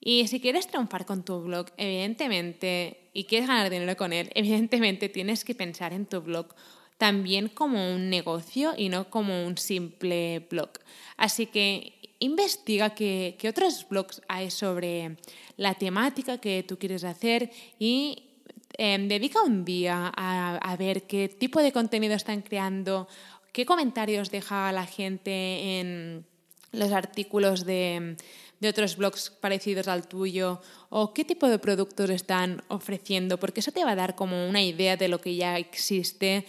Y 0.00 0.26
si 0.28 0.40
quieres 0.40 0.66
triunfar 0.66 1.06
con 1.06 1.24
tu 1.24 1.40
blog, 1.42 1.66
evidentemente, 1.76 3.10
y 3.12 3.24
quieres 3.24 3.48
ganar 3.48 3.70
dinero 3.70 3.96
con 3.96 4.12
él, 4.12 4.30
evidentemente 4.34 5.08
tienes 5.08 5.44
que 5.44 5.54
pensar 5.54 5.92
en 5.92 6.06
tu 6.06 6.20
blog 6.20 6.54
también 6.98 7.48
como 7.48 7.94
un 7.94 8.10
negocio 8.10 8.74
y 8.76 8.88
no 8.88 9.10
como 9.10 9.44
un 9.44 9.58
simple 9.58 10.46
blog. 10.50 10.70
Así 11.16 11.46
que 11.46 11.94
investiga 12.20 12.94
qué, 12.94 13.36
otros 13.48 13.88
blogs 13.88 14.22
hay 14.28 14.50
sobre 14.52 15.16
la 15.56 15.74
temática 15.74 16.38
que 16.38 16.62
tú 16.62 16.78
quieres 16.78 17.02
hacer 17.02 17.50
y 17.80 18.31
em, 18.78 19.08
dedica 19.08 19.42
un 19.42 19.64
día 19.64 20.12
a, 20.14 20.76
ver 20.76 21.04
qué 21.04 21.28
tipo 21.28 21.60
de 21.60 21.72
contenido 21.72 22.14
están 22.14 22.42
creando, 22.42 23.08
qué 23.52 23.66
comentarios 23.66 24.30
deja 24.30 24.72
la 24.72 24.86
gente 24.86 25.80
en 25.80 26.24
los 26.72 26.92
artículos 26.92 27.64
de, 27.66 28.16
de 28.60 28.68
otros 28.68 28.96
blogs 28.96 29.30
parecidos 29.30 29.88
al 29.88 30.06
tuyo 30.06 30.60
o 30.88 31.12
qué 31.12 31.24
tipo 31.24 31.48
de 31.48 31.58
productos 31.58 32.10
están 32.10 32.62
ofreciendo, 32.68 33.38
porque 33.38 33.60
eso 33.60 33.72
te 33.72 33.84
va 33.84 33.90
a 33.90 33.96
dar 33.96 34.14
como 34.14 34.48
una 34.48 34.62
idea 34.62 34.96
de 34.96 35.08
lo 35.08 35.20
que 35.20 35.34
ya 35.34 35.58
existe 35.58 36.46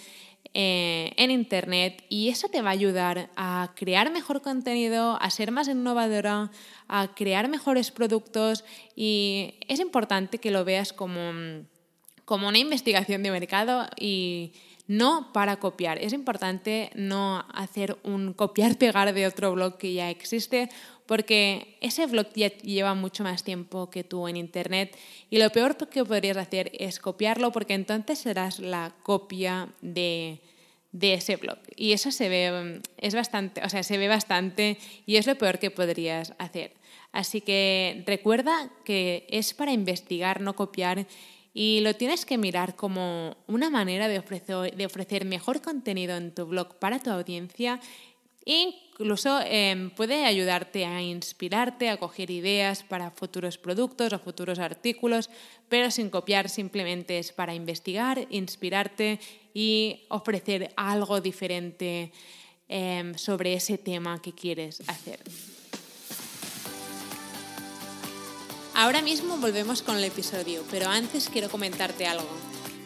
eh, 0.54 1.14
en 1.18 1.32
Internet 1.32 2.04
y 2.10 2.30
eso 2.30 2.48
te 2.48 2.62
va 2.62 2.70
a 2.70 2.74
ayudar 2.74 3.32
a 3.36 3.72
crear 3.76 4.12
mejor 4.12 4.44
contenido, 4.44 5.18
a 5.20 5.32
ser 5.32 5.52
más 5.52 5.68
innovadora, 5.68 6.52
a 6.88 7.16
crear 7.16 7.50
mejores 7.50 7.90
productos 7.90 8.64
y 8.96 9.56
es 9.68 9.80
importante 9.80 10.38
que 10.38 10.52
lo 10.52 10.64
veas 10.64 10.94
como, 10.94 11.32
como 12.26 12.48
una 12.48 12.58
investigación 12.58 13.24
de 13.24 13.32
mercado 13.32 13.88
y 14.00 14.54
no 14.88 15.32
para 15.34 15.58
copiar. 15.58 15.98
Es 15.98 16.14
importante 16.14 16.92
no 16.96 17.46
hacer 17.54 17.98
un 18.04 18.34
copiar-pegar 18.34 19.14
de 19.14 19.28
otro 19.28 19.54
blog 19.54 19.78
que 19.78 19.94
ya 19.94 20.10
existe 20.10 20.70
porque 21.06 21.78
ese 21.82 22.06
blog 22.06 22.28
ya 22.34 22.50
lleva 22.58 22.94
mucho 22.94 23.24
más 23.24 23.44
tiempo 23.44 23.90
que 23.90 24.04
tú 24.04 24.28
en 24.28 24.38
Internet 24.38 24.98
y 25.30 25.38
lo 25.38 25.50
peor 25.52 25.78
que 25.90 26.06
podrías 26.06 26.38
hacer 26.38 26.72
es 26.78 27.00
copiarlo 27.00 27.52
porque 27.52 27.74
entonces 27.74 28.20
serás 28.20 28.60
la 28.60 28.94
copia 29.04 29.70
de, 29.82 30.42
de 30.92 31.14
ese 31.14 31.36
blog. 31.36 31.58
Y 31.76 31.92
eso 31.92 32.12
se 32.12 32.30
ve, 32.30 32.82
es 32.98 33.16
bastante, 33.16 33.62
o 33.64 33.70
sea, 33.70 33.84
se 33.84 33.98
ve 33.98 34.08
bastante 34.08 34.78
y 35.06 35.18
es 35.18 35.28
lo 35.28 35.38
peor 35.38 35.60
que 35.60 35.72
podrías 35.72 36.34
hacer. 36.38 36.74
Así 37.12 37.42
que 37.42 38.04
recuerda 38.08 38.72
que 38.86 39.28
es 39.30 39.54
para 39.54 39.72
investigar, 39.72 40.42
no 40.42 40.56
copiar 40.56 41.06
y 41.54 41.82
lo 41.82 41.96
tienes 41.96 42.26
que 42.26 42.38
mirar 42.38 42.76
como 42.76 43.38
una 43.48 43.70
manera 43.70 44.08
de 44.08 44.18
ofrecer, 44.18 44.76
de 44.76 44.86
ofrecer 44.86 45.26
mejor 45.26 45.62
contenido 45.62 46.18
en 46.18 46.34
tu 46.34 46.46
blog 46.46 46.80
para 46.80 47.00
tu 47.00 47.12
audiencia. 47.12 47.80
Incluso 48.46 49.40
em, 49.46 49.90
puede 49.92 50.26
ayudarte 50.26 50.86
a 50.86 51.02
inspirarte, 51.02 51.90
a 51.90 51.98
coger 51.98 52.30
ideas 52.32 52.84
para 52.84 53.12
futuros 53.12 53.58
productos 53.58 54.12
o 54.12 54.20
futuros 54.20 54.60
artículos, 54.60 55.30
pero 55.70 55.92
sin 55.92 56.10
copiar, 56.10 56.50
simplemente 56.50 57.20
es 57.20 57.32
para 57.32 57.54
investigar, 57.54 58.28
inspirarte 58.32 59.20
y 59.54 60.02
ofrecer 60.10 60.74
algo 60.76 61.22
diferente 61.22 62.12
em, 62.68 63.16
sobre 63.16 63.54
ese 63.54 63.78
tema 63.78 64.22
que 64.22 64.34
quieres 64.34 64.82
hacer. 64.88 65.20
Ahora 68.76 69.04
mismo 69.04 69.38
volvemos 69.38 69.84
con 69.84 69.98
el 69.98 70.04
episodio, 70.04 70.64
pero 70.72 70.90
antes 70.90 71.30
quiero 71.30 71.48
comentarte 71.48 72.08
algo. 72.08 72.28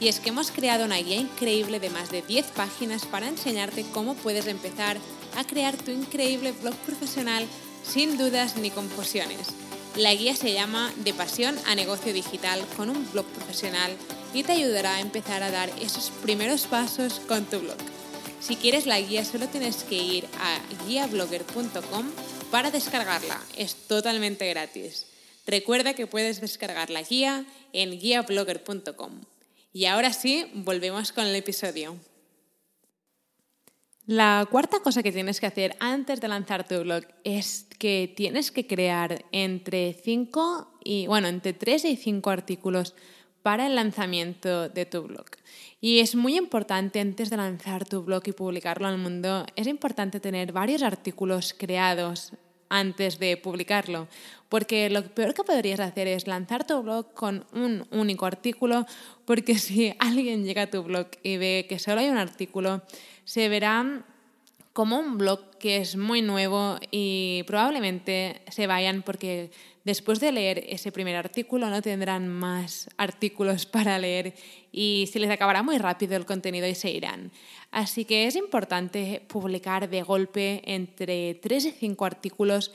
Y 0.01 0.09
es 0.09 0.19
que 0.19 0.29
hemos 0.29 0.51
creado 0.51 0.83
una 0.83 0.97
guía 0.97 1.15
increíble 1.15 1.79
de 1.79 1.89
más 1.89 2.11
de 2.11 2.21
10 2.21 2.47
páginas 2.47 3.05
para 3.05 3.29
enseñarte 3.29 3.85
cómo 3.93 4.13
puedes 4.15 4.47
empezar 4.47 4.97
a 5.37 5.45
crear 5.45 5.77
tu 5.77 5.91
increíble 5.91 6.51
blog 6.51 6.75
profesional 6.85 7.45
sin 7.83 8.17
dudas 8.17 8.57
ni 8.57 8.69
confusiones. 8.69 9.47
La 9.95 10.13
guía 10.13 10.35
se 10.35 10.51
llama 10.51 10.93
De 10.97 11.13
pasión 11.13 11.55
a 11.65 11.73
negocio 11.73 12.11
digital 12.11 12.63
con 12.75 12.89
un 12.89 13.09
blog 13.13 13.25
profesional 13.27 13.95
y 14.33 14.43
te 14.43 14.51
ayudará 14.51 14.95
a 14.95 15.01
empezar 15.01 15.41
a 15.41 15.51
dar 15.51 15.69
esos 15.81 16.11
primeros 16.21 16.67
pasos 16.67 17.21
con 17.27 17.45
tu 17.45 17.59
blog. 17.59 17.77
Si 18.41 18.57
quieres 18.57 18.85
la 18.87 18.99
guía 18.99 19.23
solo 19.23 19.47
tienes 19.47 19.85
que 19.85 19.95
ir 19.95 20.27
a 20.41 20.59
guiablogger.com 20.85 22.11
para 22.51 22.71
descargarla. 22.71 23.41
Es 23.55 23.75
totalmente 23.87 24.47
gratis. 24.49 25.05
Recuerda 25.47 25.93
que 25.93 26.07
puedes 26.07 26.41
descargar 26.41 26.89
la 26.89 27.01
guía 27.01 27.45
en 27.71 27.97
guiablogger.com. 27.97 29.21
Y 29.71 29.85
ahora 29.85 30.11
sí, 30.11 30.51
volvemos 30.53 31.13
con 31.13 31.25
el 31.25 31.35
episodio. 31.35 31.95
La 34.05 34.45
cuarta 34.51 34.81
cosa 34.81 35.03
que 35.03 35.11
tienes 35.11 35.39
que 35.39 35.47
hacer 35.47 35.75
antes 35.79 36.19
de 36.19 36.27
lanzar 36.27 36.67
tu 36.67 36.79
blog 36.79 37.03
es 37.23 37.65
que 37.79 38.13
tienes 38.15 38.51
que 38.51 38.67
crear 38.67 39.25
entre 39.31 39.93
5 39.93 40.79
y 40.83 41.07
bueno, 41.07 41.29
entre 41.29 41.53
3 41.53 41.85
y 41.85 41.95
5 41.95 42.29
artículos 42.29 42.93
para 43.41 43.67
el 43.67 43.75
lanzamiento 43.75 44.67
de 44.67 44.85
tu 44.85 45.03
blog. 45.03 45.27
Y 45.79 45.99
es 45.99 46.15
muy 46.15 46.35
importante 46.37 46.99
antes 46.99 47.29
de 47.29 47.37
lanzar 47.37 47.87
tu 47.87 48.03
blog 48.03 48.23
y 48.25 48.33
publicarlo 48.33 48.87
al 48.87 48.97
mundo, 48.97 49.45
es 49.55 49.67
importante 49.67 50.19
tener 50.19 50.51
varios 50.51 50.83
artículos 50.83 51.53
creados 51.57 52.33
antes 52.69 53.19
de 53.19 53.37
publicarlo. 53.37 54.07
Porque 54.49 54.89
lo 54.89 55.03
peor 55.03 55.33
que 55.33 55.43
podrías 55.43 55.79
hacer 55.79 56.07
es 56.07 56.27
lanzar 56.27 56.65
tu 56.65 56.81
blog 56.81 57.13
con 57.13 57.45
un 57.53 57.85
único 57.91 58.25
artículo, 58.25 58.85
porque 59.25 59.55
si 59.59 59.93
alguien 59.99 60.45
llega 60.45 60.63
a 60.63 60.69
tu 60.69 60.83
blog 60.83 61.07
y 61.23 61.37
ve 61.37 61.65
que 61.67 61.79
solo 61.79 62.01
hay 62.01 62.09
un 62.09 62.17
artículo, 62.17 62.81
se 63.25 63.49
verá 63.49 64.05
como 64.77 64.99
un 64.99 65.17
blog 65.17 65.57
que 65.57 65.77
es 65.77 65.95
muy 65.95 66.21
nuevo 66.21 66.77
y 66.91 67.41
probablemente 67.47 68.43
se 68.47 68.67
vayan 68.67 69.01
porque 69.01 69.49
después 69.85 70.19
de 70.19 70.31
leer 70.31 70.63
ese 70.67 70.91
primer 70.91 71.15
artículo 71.15 71.67
no 71.71 71.81
tendrán 71.81 72.27
más 72.27 72.87
artículos 72.95 73.65
para 73.75 73.97
leer 73.97 74.35
y 74.71 75.09
se 75.11 75.17
les 75.17 75.31
acabará 75.31 75.63
muy 75.63 75.79
rápido 75.79 76.15
el 76.15 76.27
contenido 76.27 76.67
y 76.67 76.75
se 76.75 76.91
irán. 76.91 77.31
Así 77.71 78.05
que 78.05 78.27
es 78.27 78.35
importante 78.35 79.25
publicar 79.27 79.89
de 79.89 80.03
golpe 80.03 80.61
entre 80.63 81.33
3 81.33 81.65
y 81.65 81.71
5 81.71 82.05
artículos 82.05 82.71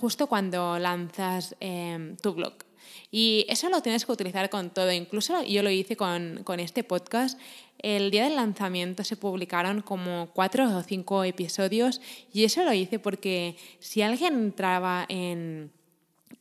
justo 0.00 0.28
cuando 0.28 0.78
lanzas 0.78 1.54
em, 1.60 2.16
tu 2.16 2.32
blog. 2.32 2.67
Y 3.10 3.46
eso 3.48 3.68
lo 3.70 3.80
tienes 3.80 4.04
que 4.04 4.12
utilizar 4.12 4.50
con 4.50 4.70
todo. 4.70 4.92
Incluso 4.92 5.42
yo 5.42 5.62
lo 5.62 5.70
hice 5.70 5.96
con, 5.96 6.42
con, 6.44 6.60
este 6.60 6.84
podcast. 6.84 7.38
El 7.78 8.10
día 8.10 8.24
del 8.24 8.36
lanzamiento 8.36 9.04
se 9.04 9.16
publicaron 9.16 9.80
como 9.82 10.30
cuatro 10.34 10.76
o 10.76 10.82
cinco 10.82 11.24
episodios 11.24 12.00
y 12.32 12.44
eso 12.44 12.64
lo 12.64 12.72
hice 12.72 12.98
porque 12.98 13.56
si 13.78 14.02
alguien 14.02 14.34
entraba 14.34 15.06
en, 15.08 15.70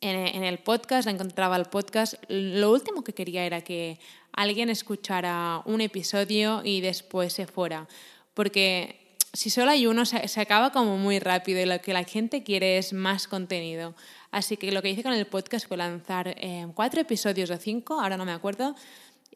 en, 0.02 0.44
el 0.44 0.60
podcast, 0.60 1.08
encontraba 1.08 1.56
el 1.56 1.66
podcast, 1.66 2.16
lo 2.28 2.72
último 2.72 3.04
que 3.04 3.14
quería 3.14 3.46
era 3.46 3.62
que 3.62 4.00
alguien 4.32 4.70
escuchara 4.70 5.62
un 5.66 5.82
episodio 5.82 6.62
y 6.64 6.82
después 6.82 7.34
se 7.34 7.48
fuera. 7.48 7.88
Porque 8.34 9.16
si 9.34 9.50
solo 9.50 9.72
hay 9.72 9.88
uno, 9.88 10.06
se, 10.06 10.40
acaba 10.40 10.72
como 10.72 10.98
muy 10.98 11.20
rápido 11.20 11.62
y 11.62 11.66
lo 11.66 11.82
que 11.82 11.94
la 11.94 12.04
gente 12.04 12.44
quiere 12.44 12.78
es 12.78 12.94
más 12.94 13.28
contenido. 13.28 13.96
Así 14.32 14.58
que 14.58 14.72
lo 14.72 14.82
que 14.82 14.90
hice 14.90 15.04
con 15.04 15.14
el 15.14 15.26
podcast 15.26 15.68
fue 15.68 15.78
lanzar 15.78 16.36
eh, 16.38 16.68
cuatro 16.74 17.02
episodios 17.02 17.50
o 17.50 17.58
cinco, 17.58 18.00
ahora 18.00 18.18
no 18.18 18.26
me 18.26 18.32
acuerdo. 18.32 18.76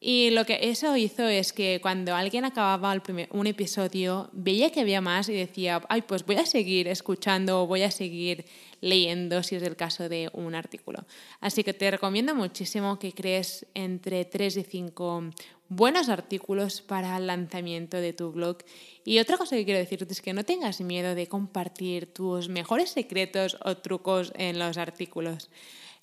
Y 0.04 0.32
lo 0.32 0.46
que 0.46 0.58
eso 0.64 0.98
hizo 0.98 1.28
es 1.28 1.54
que 1.54 1.80
cuando 1.80 2.16
alguien 2.16 2.44
acababa 2.44 2.92
el 2.92 3.02
primer, 3.02 3.30
un 3.32 3.46
episodio, 3.46 4.32
veía 4.34 4.72
que 4.72 4.82
había 4.82 5.00
más 5.00 5.30
y 5.30 5.34
decía, 5.34 5.80
ay, 5.90 6.02
pues 6.02 6.26
voy 6.26 6.38
a 6.38 6.46
seguir 6.48 6.88
escuchando 6.88 7.62
o 7.62 7.68
voy 7.68 7.84
a 7.84 7.92
seguir 7.92 8.46
leyendo 8.82 9.44
si 9.44 9.58
es 9.58 9.62
el 9.62 9.76
caso 9.76 10.10
de 10.10 10.32
un 10.34 10.56
artículo. 10.56 11.06
Así 11.40 11.64
que 11.64 11.76
te 11.76 11.92
recomiendo 11.92 12.34
muchísimo 12.34 12.98
que 12.98 13.14
crees 13.14 13.68
entre 13.76 14.26
3 14.26 14.58
y 14.58 14.64
5 14.64 15.24
buenos 15.72 16.10
artículos 16.10 16.82
para 16.82 17.16
el 17.16 17.28
lanzamiento 17.28 17.96
de 17.96 18.12
tu 18.12 18.34
blog. 18.34 18.58
Y 19.06 19.20
otra 19.20 19.38
cosa 19.38 19.56
que 19.56 19.64
quiero 19.64 19.80
decirte 19.80 20.12
es 20.12 20.22
que 20.22 20.34
no 20.34 20.44
tengas 20.44 20.82
miedo 20.82 21.16
de 21.16 21.28
compartir 21.28 22.14
tus 22.14 22.50
mejores 22.50 22.90
secretos 22.90 23.58
o 23.64 23.78
trucos 23.78 24.34
en 24.36 24.60
los 24.60 24.78
artículos. 24.78 25.50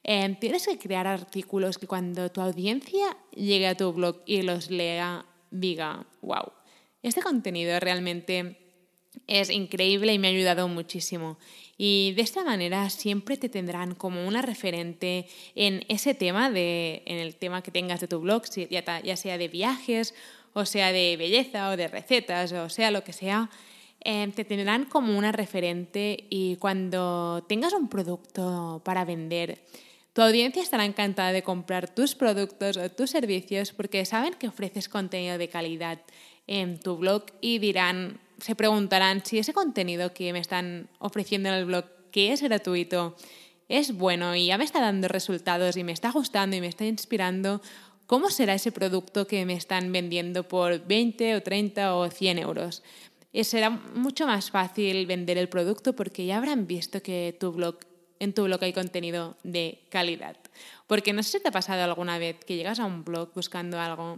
Em, 0.04 0.36
tienes 0.36 0.66
que 0.66 0.78
crear 0.78 1.06
artículos 1.06 1.76
que 1.76 1.86
cuando 1.86 2.32
tu 2.32 2.40
audiencia 2.40 3.14
llegue 3.34 3.66
a 3.66 3.76
tu 3.76 3.92
blog 3.92 4.22
y 4.24 4.40
los 4.40 4.70
lea, 4.70 5.26
diga, 5.50 6.06
wow, 6.22 6.50
este 7.02 7.20
contenido 7.20 7.78
realmente 7.78 8.56
es 9.26 9.50
increíble 9.50 10.14
y 10.14 10.18
me 10.18 10.28
ha 10.28 10.30
ayudado 10.30 10.66
muchísimo. 10.66 11.38
Y 11.80 12.12
de 12.14 12.22
esta 12.22 12.42
manera 12.42 12.90
siempre 12.90 13.36
te 13.36 13.48
tendrán 13.48 13.94
como 13.94 14.26
una 14.26 14.42
referente 14.42 15.28
en 15.54 15.84
ese 15.88 16.12
tema, 16.12 16.50
de, 16.50 17.02
en 17.06 17.18
el 17.18 17.36
tema 17.36 17.62
que 17.62 17.70
tengas 17.70 18.00
de 18.00 18.08
tu 18.08 18.18
blog, 18.18 18.42
ya 18.50 19.16
sea 19.16 19.38
de 19.38 19.48
viajes, 19.48 20.12
o 20.54 20.66
sea 20.66 20.92
de 20.92 21.16
belleza, 21.16 21.70
o 21.70 21.76
de 21.76 21.86
recetas, 21.86 22.50
o 22.52 22.68
sea 22.68 22.90
lo 22.90 23.04
que 23.04 23.12
sea. 23.12 23.48
Em, 24.00 24.32
te 24.32 24.44
tendrán 24.44 24.84
como 24.86 25.16
una 25.16 25.32
referente 25.32 26.26
y 26.30 26.56
cuando 26.56 27.44
tengas 27.48 27.72
un 27.72 27.88
producto 27.88 28.80
para 28.84 29.04
vender, 29.04 29.64
tu 30.12 30.22
audiencia 30.22 30.62
estará 30.62 30.84
encantada 30.84 31.32
de 31.32 31.42
comprar 31.42 31.94
tus 31.94 32.14
productos 32.14 32.76
o 32.76 32.90
tus 32.90 33.10
servicios 33.10 33.72
porque 33.72 34.04
saben 34.04 34.34
que 34.34 34.48
ofreces 34.48 34.88
contenido 34.88 35.38
de 35.38 35.48
calidad 35.48 36.00
en 36.46 36.80
tu 36.80 36.96
blog 36.96 37.26
y 37.40 37.58
dirán, 37.58 38.20
se 38.38 38.54
preguntarán 38.54 39.24
si 39.24 39.38
ese 39.38 39.52
contenido 39.52 40.12
que 40.12 40.32
me 40.32 40.38
están 40.38 40.88
ofreciendo 40.98 41.48
en 41.48 41.56
el 41.56 41.64
blog, 41.64 41.84
que 42.10 42.32
es 42.32 42.42
gratuito, 42.42 43.16
es 43.68 43.92
bueno 43.92 44.34
y 44.34 44.46
ya 44.46 44.58
me 44.58 44.64
está 44.64 44.80
dando 44.80 45.08
resultados 45.08 45.76
y 45.76 45.84
me 45.84 45.92
está 45.92 46.10
gustando 46.10 46.56
y 46.56 46.60
me 46.60 46.68
está 46.68 46.86
inspirando, 46.86 47.60
¿cómo 48.06 48.30
será 48.30 48.54
ese 48.54 48.72
producto 48.72 49.26
que 49.26 49.44
me 49.44 49.54
están 49.54 49.92
vendiendo 49.92 50.48
por 50.48 50.86
20 50.86 51.36
o 51.36 51.42
30 51.42 51.94
o 51.94 52.10
100 52.10 52.38
euros? 52.38 52.82
Y 53.32 53.44
será 53.44 53.70
mucho 53.70 54.26
más 54.26 54.50
fácil 54.50 55.06
vender 55.06 55.36
el 55.36 55.48
producto 55.48 55.94
porque 55.94 56.24
ya 56.24 56.38
habrán 56.38 56.66
visto 56.66 57.02
que 57.02 57.36
tu 57.38 57.52
blog, 57.52 57.78
en 58.18 58.32
tu 58.32 58.44
blog 58.44 58.64
hay 58.64 58.72
contenido 58.72 59.36
de 59.42 59.82
calidad. 59.90 60.36
Porque 60.86 61.12
no 61.12 61.22
sé 61.22 61.32
si 61.32 61.42
te 61.42 61.48
ha 61.48 61.52
pasado 61.52 61.84
alguna 61.84 62.18
vez 62.18 62.42
que 62.44 62.56
llegas 62.56 62.80
a 62.80 62.86
un 62.86 63.04
blog 63.04 63.34
buscando 63.34 63.78
algo 63.78 64.16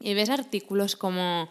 y 0.00 0.14
ves 0.14 0.30
artículos 0.30 0.96
como 0.96 1.50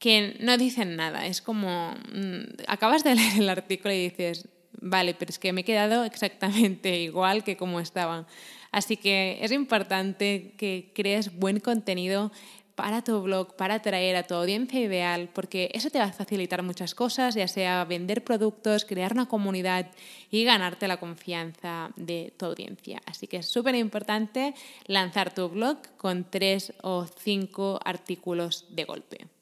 que 0.00 0.36
no 0.40 0.56
dicen 0.56 0.96
nada. 0.96 1.26
Es 1.26 1.40
como, 1.40 1.94
mm, 2.12 2.64
acabas 2.66 3.04
de 3.04 3.14
leer 3.14 3.38
el 3.38 3.48
artículo 3.48 3.94
y 3.94 4.08
dices, 4.08 4.48
vale, 4.80 5.14
pero 5.14 5.30
es 5.30 5.38
que 5.38 5.52
me 5.52 5.60
he 5.60 5.64
quedado 5.64 6.04
exactamente 6.04 6.98
igual 7.10 7.44
que 7.44 7.56
como 7.56 7.78
estaba. 7.78 8.26
Así 8.72 8.96
que 8.96 9.38
es 9.42 9.52
importante 9.52 10.54
que 10.56 10.90
crees 10.94 11.36
buen 11.38 11.60
contenido 11.60 12.32
para 12.76 13.02
tu 13.02 13.20
blog, 13.20 13.56
para 13.56 13.74
atraer 13.74 14.16
a 14.16 14.22
tu 14.22 14.34
audiencia 14.34 14.80
ideal, 14.80 15.28
porque 15.34 15.70
eso 15.74 15.90
te 15.90 15.98
va 15.98 16.06
a 16.06 16.12
facilitar 16.12 16.62
muchas 16.62 16.94
cosas, 16.94 17.34
ya 17.34 17.46
sea 17.46 17.84
vender 17.84 18.24
productos, 18.24 18.86
crear 18.86 19.12
una 19.12 19.26
comunidad 19.26 19.90
y 20.30 20.44
ganarte 20.44 20.88
la 20.88 20.98
confianza 20.98 21.90
de 21.96 22.32
tu 22.38 22.46
audiencia. 22.46 23.02
Así 23.04 23.26
que 23.26 23.38
es 23.38 23.46
súper 23.46 23.74
importante 23.74 24.54
lanzar 24.86 25.34
tu 25.34 25.50
blog 25.50 25.78
con 25.98 26.24
tres 26.24 26.72
o 26.80 27.06
cinco 27.06 27.78
artículos 27.84 28.64
de 28.70 28.84
golpe. 28.84 29.39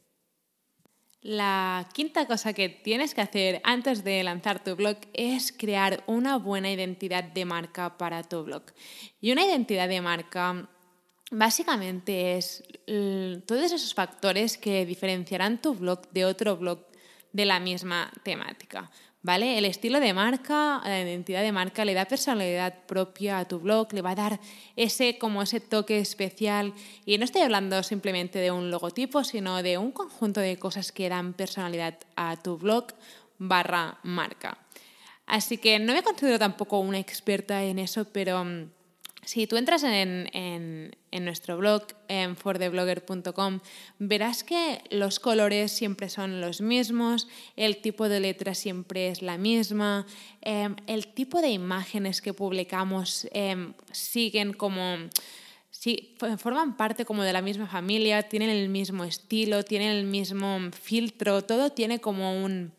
La 1.21 1.89
quinta 1.93 2.27
cosa 2.27 2.53
que 2.53 2.69
tienes 2.69 3.13
que 3.13 3.21
hacer 3.21 3.61
antes 3.65 4.05
de 4.05 4.23
lanzar 4.23 4.63
tu 4.63 4.77
blog 4.77 4.99
es 5.15 5.53
crear 5.53 6.05
una 6.07 6.39
buena 6.39 6.71
identidad 6.71 7.25
de 7.25 7.45
marca 7.45 7.99
para 7.99 8.23
tu 8.23 8.45
blog. 8.45 8.63
Y 9.21 9.33
una 9.33 9.45
identidad 9.45 9.89
de 9.89 10.01
marca 10.01 10.69
básicamente 11.31 12.37
es 12.37 12.63
todos 13.47 13.73
esos 13.73 13.95
factores 13.95 14.57
que 14.59 14.87
diferenciarán 14.87 15.61
tu 15.61 15.75
blog 15.75 16.09
de 16.11 16.25
otro 16.25 16.57
blog 16.57 16.87
de 17.33 17.47
la 17.47 17.59
misma 17.59 18.13
temática. 18.23 18.91
¿Vale? 19.29 19.59
El 19.59 19.67
estilo 19.67 20.01
de 20.01 20.15
marca, 20.15 20.81
la 20.83 21.03
identidad 21.03 21.43
de 21.43 21.53
marca 21.53 21.85
le 21.85 21.93
da 21.93 22.07
personalidad 22.07 22.87
propia 22.87 23.41
a 23.41 23.45
tu 23.45 23.61
blog, 23.61 23.93
le 23.93 24.01
va 24.01 24.13
a 24.13 24.15
dar 24.15 24.41
ese 24.75 25.19
como 25.19 25.43
ese 25.43 25.61
toque 25.61 25.99
especial 25.99 26.73
y 27.05 27.19
no 27.19 27.27
estoy 27.27 27.43
hablando 27.43 27.83
simplemente 27.83 28.39
de 28.39 28.51
un 28.51 28.71
logotipo, 28.71 29.25
sino 29.25 29.63
de 29.63 29.77
un 29.77 29.93
conjunto 29.93 30.41
de 30.41 30.59
cosas 30.59 30.93
que 30.93 31.11
dan 31.11 31.35
personalidad 31.35 31.99
a 32.17 32.37
tu 32.37 32.57
blog 32.57 32.87
barra 33.37 33.99
marca. 34.03 34.57
Así 35.27 35.59
que 35.59 35.79
no 35.79 35.93
me 35.93 36.03
considero 36.03 36.39
tampoco 36.39 36.79
una 36.79 36.99
experta 36.99 37.63
en 37.63 37.81
eso, 37.81 38.07
pero 38.11 38.43
mm, 38.43 38.71
si 39.27 39.47
tú 39.47 39.59
entras 39.59 39.83
en, 39.83 40.97
nuestro 41.13 41.57
blog, 41.57 41.83
en 42.09 42.37
fortheblogger.com, 42.37 43.61
verás 43.99 44.45
que 44.45 44.83
los 44.91 45.21
colores 45.21 45.73
siempre 45.73 46.09
son 46.09 46.41
los 46.41 46.61
mismos, 46.61 47.29
el 47.57 47.79
tipo 47.79 48.09
de 48.09 48.21
letra 48.21 48.55
siempre 48.55 49.09
es 49.09 49.23
la 49.23 49.39
misma, 49.39 50.07
em, 50.41 50.77
el 50.87 51.09
tipo 51.09 51.41
de 51.41 51.51
imágenes 51.51 52.21
que 52.21 52.35
publicamos 52.35 53.29
em, 53.33 53.75
siguen 53.93 54.53
como... 54.53 54.97
Sí, 55.71 56.17
forman 56.39 56.77
parte 56.77 57.05
como 57.05 57.23
de 57.23 57.33
la 57.33 57.41
misma 57.41 57.69
familia, 57.69 58.29
tienen 58.29 58.51
el 58.51 58.69
mismo 58.69 59.05
estilo, 59.05 59.63
tienen 59.63 59.91
el 59.91 60.07
mismo 60.07 60.59
filtro, 60.73 61.43
todo 61.43 61.71
tiene 61.71 62.01
como 62.01 62.43
un... 62.43 62.73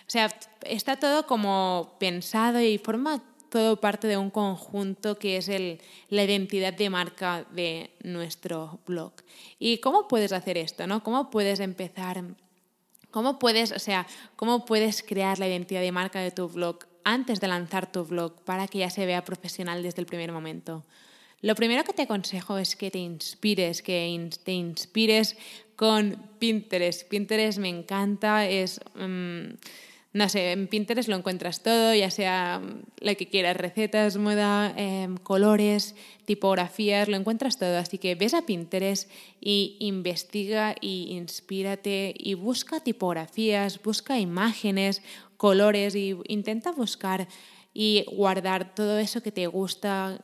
O 0.00 0.10
sea, 0.10 0.34
está 0.62 0.96
todo 0.96 1.26
como 1.28 1.96
pensado 2.00 2.60
y 2.60 2.78
forma 2.78 3.22
todo 3.50 3.80
parte 3.80 4.06
de 4.06 4.16
un 4.16 4.30
conjunto 4.30 5.18
que 5.18 5.36
es 5.36 5.48
el, 5.48 5.80
la 6.08 6.24
identidad 6.24 6.72
de 6.72 6.88
marca 6.88 7.44
de 7.52 7.90
nuestro 8.02 8.78
blog. 8.86 9.12
¿Y 9.58 9.78
cómo 9.78 10.08
puedes 10.08 10.32
hacer 10.32 10.56
esto? 10.56 10.86
¿no? 10.86 11.02
¿Cómo 11.02 11.30
puedes 11.30 11.60
empezar? 11.60 12.22
¿Cómo 13.10 13.38
puedes, 13.38 13.72
o 13.72 13.78
sea, 13.78 14.06
cómo 14.36 14.64
puedes 14.64 15.02
crear 15.02 15.38
la 15.38 15.48
identidad 15.48 15.80
de 15.80 15.92
marca 15.92 16.20
de 16.20 16.30
tu 16.30 16.48
blog 16.48 16.78
antes 17.04 17.40
de 17.40 17.48
lanzar 17.48 17.90
tu 17.90 18.04
blog 18.04 18.40
para 18.44 18.68
que 18.68 18.78
ya 18.78 18.90
se 18.90 19.04
vea 19.04 19.24
profesional 19.24 19.82
desde 19.82 20.00
el 20.00 20.06
primer 20.06 20.32
momento? 20.32 20.84
Lo 21.42 21.54
primero 21.54 21.84
que 21.84 21.92
te 21.92 22.02
aconsejo 22.02 22.58
es 22.58 22.76
que 22.76 22.90
te 22.90 22.98
inspires, 22.98 23.82
que 23.82 24.30
te 24.44 24.52
inspires 24.52 25.36
con 25.74 26.30
Pinterest. 26.38 27.08
Pinterest 27.08 27.58
me 27.58 27.70
encanta. 27.70 28.44
Mm, 28.94 29.54
no 30.12 30.28
sé, 30.28 30.52
en 30.52 30.66
Pinterest 30.66 31.08
lo 31.08 31.16
encuentras 31.16 31.62
todo, 31.62 31.94
ya 31.94 32.10
sea 32.10 32.60
lo 33.00 33.16
que 33.16 33.28
quieras, 33.28 33.56
recetas, 33.56 34.16
moda, 34.16 34.74
em, 34.76 35.16
colores, 35.16 35.94
tipografías, 36.24 37.08
lo 37.08 37.16
encuentras 37.16 37.58
todo. 37.58 37.78
Así 37.78 37.98
que 37.98 38.16
ves 38.16 38.34
a 38.34 38.42
Pinterest 38.42 39.08
y 39.40 39.76
investiga 39.78 40.74
y 40.80 41.12
inspírate 41.16 42.12
y 42.16 42.34
busca 42.34 42.80
tipografías, 42.80 43.80
busca 43.82 44.18
imágenes, 44.18 45.02
colores 45.36 45.94
y 45.94 46.16
intenta 46.26 46.72
buscar 46.72 47.28
y 47.72 48.04
guardar 48.12 48.74
todo 48.74 48.98
eso 48.98 49.22
que 49.22 49.30
te 49.30 49.46
gusta 49.46 50.20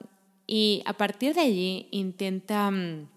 y 0.47 0.83
a 0.85 0.95
partir 0.95 1.35
de 1.35 1.41
allí 1.43 1.89
intenta 1.91 2.71
mm, 2.71 3.09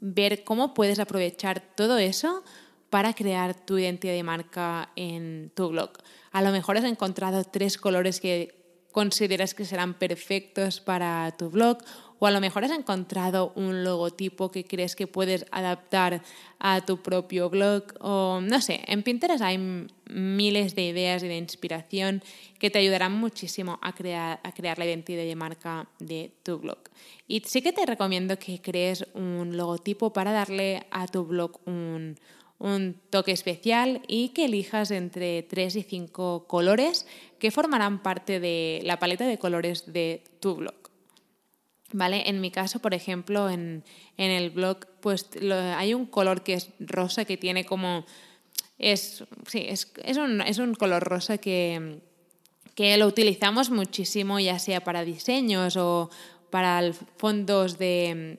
ver 0.00 0.44
cómo 0.44 0.74
puedes 0.74 0.98
aprovechar 0.98 1.60
todo 1.76 1.98
eso 1.98 2.42
para 2.90 3.14
crear 3.14 3.54
tu 3.54 3.78
identidad 3.78 4.12
de 4.12 4.22
marca 4.22 4.90
en 4.96 5.52
tu 5.54 5.68
blog. 5.68 5.90
A 6.32 6.42
lo 6.42 6.50
mejor 6.50 6.76
has 6.76 6.84
encontrado 6.84 7.44
tres 7.44 7.78
colores 7.78 8.20
que 8.20 8.60
consideras 8.92 9.54
que 9.54 9.64
serán 9.64 9.94
perfectos 9.94 10.80
para 10.80 11.32
tu 11.38 11.50
blog 11.50 11.78
o 12.18 12.26
a 12.26 12.30
lo 12.30 12.40
mejor 12.40 12.64
has 12.64 12.70
encontrado 12.70 13.52
un 13.56 13.82
logotipo 13.82 14.50
que 14.50 14.64
crees 14.64 14.94
que 14.94 15.06
puedes 15.06 15.46
adaptar 15.52 16.22
a 16.58 16.84
tu 16.84 17.02
propio 17.02 17.48
blog 17.48 17.84
o 17.98 18.40
no 18.42 18.60
sé, 18.60 18.82
en 18.86 19.02
Pinterest 19.02 19.42
hay 19.42 19.86
miles 20.10 20.74
de 20.74 20.82
ideas 20.82 21.22
y 21.22 21.28
de 21.28 21.38
inspiración 21.38 22.22
que 22.58 22.68
te 22.68 22.78
ayudarán 22.78 23.12
muchísimo 23.12 23.78
a 23.80 23.94
crear, 23.94 24.40
a 24.42 24.52
crear 24.52 24.78
la 24.78 24.84
identidad 24.84 25.22
de 25.22 25.34
marca 25.34 25.88
de 25.98 26.32
tu 26.42 26.58
blog. 26.58 26.78
Y 27.26 27.40
sí 27.46 27.62
que 27.62 27.72
te 27.72 27.86
recomiendo 27.86 28.38
que 28.38 28.60
crees 28.60 29.06
un 29.14 29.56
logotipo 29.56 30.12
para 30.12 30.32
darle 30.32 30.86
a 30.90 31.06
tu 31.06 31.24
blog 31.24 31.60
un, 31.64 32.18
un 32.60 33.00
toque 33.08 33.32
especial 33.32 34.02
y 34.06 34.28
que 34.28 34.44
elijas 34.44 34.90
entre 34.90 35.42
3 35.42 35.76
y 35.76 35.82
5 35.82 36.44
colores 36.46 37.06
que 37.38 37.50
formarán 37.50 38.02
parte 38.02 38.38
de 38.38 38.80
la 38.84 38.98
paleta 38.98 39.26
de 39.26 39.38
colores 39.38 39.92
de 39.92 40.22
tu 40.40 40.56
blog. 40.56 40.74
¿Vale? 41.92 42.28
En 42.28 42.40
mi 42.40 42.50
caso, 42.50 42.78
por 42.78 42.94
ejemplo, 42.94 43.50
en, 43.50 43.82
el 44.16 44.50
blog, 44.50 44.86
pues 45.00 45.26
hay 45.50 45.94
un 45.94 46.06
color 46.06 46.42
que 46.44 46.54
es 46.54 46.68
rosa, 46.78 47.24
que 47.24 47.36
tiene 47.36 47.64
como. 47.64 48.04
Es, 48.78 49.24
sí, 49.48 49.66
es, 49.66 49.90
un, 50.16 50.40
es 50.42 50.58
un 50.58 50.74
color 50.74 51.02
rosa 51.02 51.38
que, 51.38 51.98
que 52.74 52.96
lo 52.96 53.06
utilizamos 53.06 53.70
muchísimo, 53.70 54.38
ya 54.38 54.58
sea 54.58 54.84
para 54.84 55.04
diseños 55.04 55.76
o 55.76 56.10
para 56.50 56.92
fondos 57.16 57.78
de, 57.78 58.38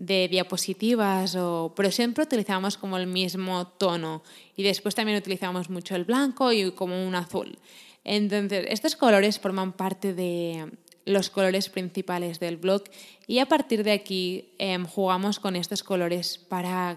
de 0.00 0.28
diapositivas, 0.28 1.36
o, 1.36 1.74
pero 1.76 1.90
siempre 1.90 2.24
utilizamos 2.24 2.78
como 2.78 2.96
el 2.96 3.06
mismo 3.06 3.66
tono 3.66 4.22
y 4.56 4.62
después 4.62 4.94
también 4.94 5.18
utilizamos 5.18 5.68
mucho 5.68 5.94
el 5.94 6.04
blanco 6.04 6.52
y 6.52 6.72
como 6.72 7.06
un 7.06 7.14
azul. 7.14 7.58
Entonces, 8.02 8.64
estos 8.70 8.96
colores 8.96 9.38
forman 9.38 9.74
parte 9.74 10.14
de 10.14 10.72
los 11.04 11.28
colores 11.28 11.68
principales 11.68 12.40
del 12.40 12.56
blog 12.56 12.84
y 13.26 13.40
a 13.40 13.46
partir 13.46 13.84
de 13.84 13.92
aquí 13.92 14.54
em, 14.56 14.86
jugamos 14.86 15.38
con 15.38 15.54
estos 15.54 15.82
colores 15.82 16.38
para 16.38 16.96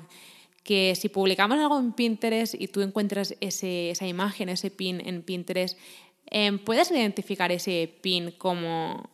que 0.63 0.95
si 0.95 1.09
publicamos 1.09 1.59
algo 1.59 1.77
en 1.77 1.91
Pinterest 1.91 2.55
y 2.57 2.69
tú 2.69 2.79
encuentras 2.79 3.35
ese, 3.41 3.89
esa 3.89 4.07
imagen, 4.07 4.47
ese 4.47 4.71
pin 4.71 5.05
en 5.05 5.23
Pinterest, 5.23 5.77
eh, 6.31 6.57
puedes 6.63 6.89
identificar 6.89 7.51
ese 7.51 7.93
pin 8.01 8.31
como 8.37 9.09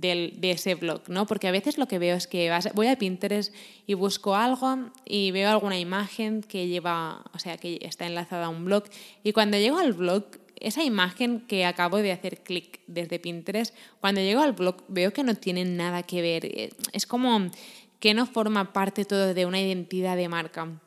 de 0.00 0.50
ese 0.50 0.74
blog, 0.74 1.08
¿no? 1.08 1.26
Porque 1.26 1.48
a 1.48 1.52
veces 1.52 1.78
lo 1.78 1.86
que 1.86 1.98
veo 1.98 2.16
es 2.16 2.26
que 2.26 2.50
voy 2.74 2.88
a 2.88 2.98
Pinterest 2.98 3.54
y 3.86 3.94
busco 3.94 4.34
algo 4.34 4.90
y 5.04 5.30
veo 5.30 5.48
alguna 5.50 5.78
imagen 5.78 6.42
que 6.42 6.66
lleva, 6.66 7.24
o 7.32 7.38
sea, 7.38 7.56
que 7.56 7.78
está 7.82 8.06
enlazada 8.06 8.46
a 8.46 8.48
un 8.48 8.64
blog 8.64 8.84
y 9.22 9.32
cuando 9.32 9.56
llego 9.56 9.78
al 9.78 9.92
blog 9.92 10.24
esa 10.56 10.82
imagen 10.82 11.40
que 11.40 11.64
acabo 11.64 11.98
de 11.98 12.12
hacer 12.12 12.42
clic 12.42 12.80
desde 12.86 13.18
Pinterest, 13.18 13.74
cuando 14.00 14.20
llego 14.20 14.40
al 14.40 14.52
blog 14.52 14.82
veo 14.88 15.12
que 15.12 15.22
no 15.22 15.34
tiene 15.34 15.64
nada 15.64 16.02
que 16.02 16.22
ver. 16.22 16.72
Es 16.92 17.06
como 17.06 17.50
que 18.00 18.14
no 18.14 18.26
forma 18.26 18.72
parte 18.72 19.04
todo 19.04 19.34
de 19.34 19.46
una 19.46 19.60
identidad 19.60 20.16
de 20.16 20.28
marca. 20.28 20.80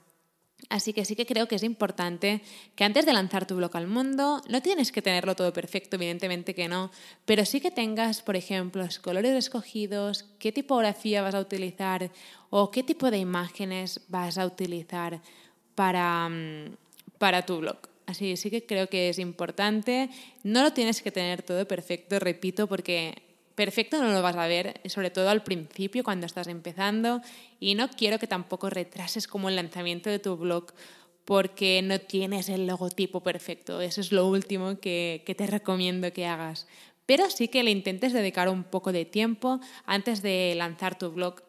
Así 0.70 0.92
que 0.92 1.06
sí 1.06 1.16
que 1.16 1.26
creo 1.26 1.48
que 1.48 1.56
es 1.56 1.64
importante 1.64 2.42
que 2.76 2.84
antes 2.84 3.06
de 3.06 3.14
lanzar 3.14 3.48
tu 3.48 3.56
blog 3.56 3.76
al 3.78 3.88
mundo, 3.88 4.42
no 4.50 4.62
tienes 4.62 4.92
que 4.92 5.02
tenerlo 5.02 5.36
todo 5.36 5.54
perfecto, 5.54 5.96
evidentemente 5.96 6.54
que 6.54 6.68
no, 6.68 6.92
pero 7.26 7.46
sí 7.46 7.62
que 7.62 7.72
tengas, 7.72 8.22
por 8.22 8.36
ejemplo, 8.36 8.84
los 8.84 9.00
colores 9.00 9.34
escogidos, 9.34 10.26
qué 10.40 10.52
tipografía 10.52 11.22
vas 11.22 11.36
a 11.36 11.40
utilizar 11.40 12.12
o 12.50 12.70
qué 12.70 12.84
tipo 12.84 13.10
de 13.12 13.18
imágenes 13.18 14.02
vas 14.10 14.38
a 14.38 14.46
utilizar 14.46 15.22
para, 15.76 16.28
mm, 16.28 16.76
para 17.18 17.46
tu 17.46 17.60
blog. 17.60 17.78
Así 18.06 18.36
sí 18.38 18.50
que 18.50 18.66
creo 18.66 18.88
que 18.88 19.10
es 19.10 19.20
importante. 19.20 20.10
No 20.44 20.64
lo 20.64 20.74
tienes 20.74 21.02
que 21.02 21.12
tener 21.12 21.44
todo 21.44 21.68
perfecto, 21.68 22.20
repito, 22.20 22.68
porque 22.68 23.27
perfecto 23.58 24.00
no 24.00 24.14
lo 24.14 24.22
vas 24.22 24.36
a 24.36 24.46
ver, 24.46 24.80
sobre 24.86 25.10
todo 25.10 25.30
al 25.30 25.44
principio 25.44 26.04
cuando 26.04 26.28
estás 26.28 26.48
empezando. 26.48 27.22
Y 27.60 27.74
no 27.74 27.90
quiero 27.90 28.20
que 28.20 28.28
tampoco 28.28 28.70
retrases 28.70 29.28
como 29.28 29.50
el 29.50 29.56
lanzamiento 29.56 30.12
de 30.12 30.20
tu 30.20 30.38
blog 30.38 30.68
porque 31.26 31.82
no 31.82 32.00
tienes 32.00 32.50
el 32.50 32.68
logotipo 32.68 33.24
perfecto. 33.24 33.82
Eso 33.82 34.00
es 34.00 34.12
lo 34.12 34.28
último 34.28 34.80
que, 34.80 35.24
que 35.26 35.34
te 35.34 35.48
recomiendo 35.48 36.14
que 36.14 36.28
hagas. 36.28 36.68
Pero 37.08 37.32
sí 37.32 37.48
que 37.48 37.64
le 37.64 37.72
intentes 37.72 38.14
dedicar 38.14 38.48
un 38.48 38.64
poco 38.64 38.92
de 38.92 39.06
tiempo 39.06 39.60
antes 39.86 40.22
de 40.22 40.54
lanzar 40.56 40.96
tu 40.98 41.10
blog, 41.10 41.42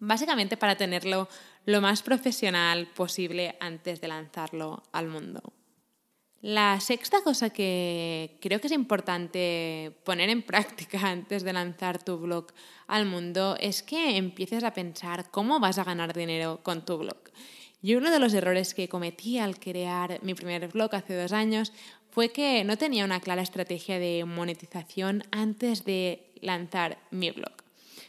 básicamente 0.00 0.58
para 0.58 0.76
tenerlo 0.76 1.28
lo 1.64 1.80
más 1.80 2.02
profesional 2.02 2.88
posible 2.94 3.56
antes 3.58 4.02
de 4.02 4.08
lanzarlo 4.08 4.82
al 4.92 5.08
mundo. 5.08 5.54
La 6.42 6.80
sexta 6.80 7.22
cosa 7.22 7.50
que 7.50 8.36
creo 8.40 8.60
que 8.60 8.66
es 8.66 8.72
importante 8.72 9.92
poner 10.02 10.28
en 10.28 10.42
práctica 10.42 10.98
antes 11.08 11.44
de 11.44 11.52
lanzar 11.52 12.02
tu 12.02 12.18
blog 12.18 12.48
al 12.88 13.06
mundo 13.06 13.56
es 13.60 13.84
que 13.84 14.16
empieces 14.16 14.64
a 14.64 14.74
pensar 14.74 15.30
cómo 15.30 15.60
vas 15.60 15.78
a 15.78 15.84
ganar 15.84 16.12
dinero 16.12 16.58
con 16.64 16.84
tu 16.84 16.98
blog. 16.98 17.18
Y 17.80 17.94
uno 17.94 18.10
de 18.10 18.18
los 18.18 18.34
errores 18.34 18.74
que 18.74 18.88
cometí 18.88 19.38
al 19.38 19.60
crear 19.60 20.18
mi 20.22 20.34
primer 20.34 20.66
blog 20.66 20.92
hace 20.96 21.14
dos 21.14 21.32
años 21.32 21.72
fue 22.10 22.30
que 22.30 22.64
no 22.64 22.76
tenía 22.76 23.04
una 23.04 23.20
clara 23.20 23.42
estrategia 23.42 24.00
de 24.00 24.24
monetización 24.24 25.22
antes 25.30 25.84
de 25.84 26.26
lanzar 26.40 26.98
mi 27.12 27.30
blog. 27.30 27.52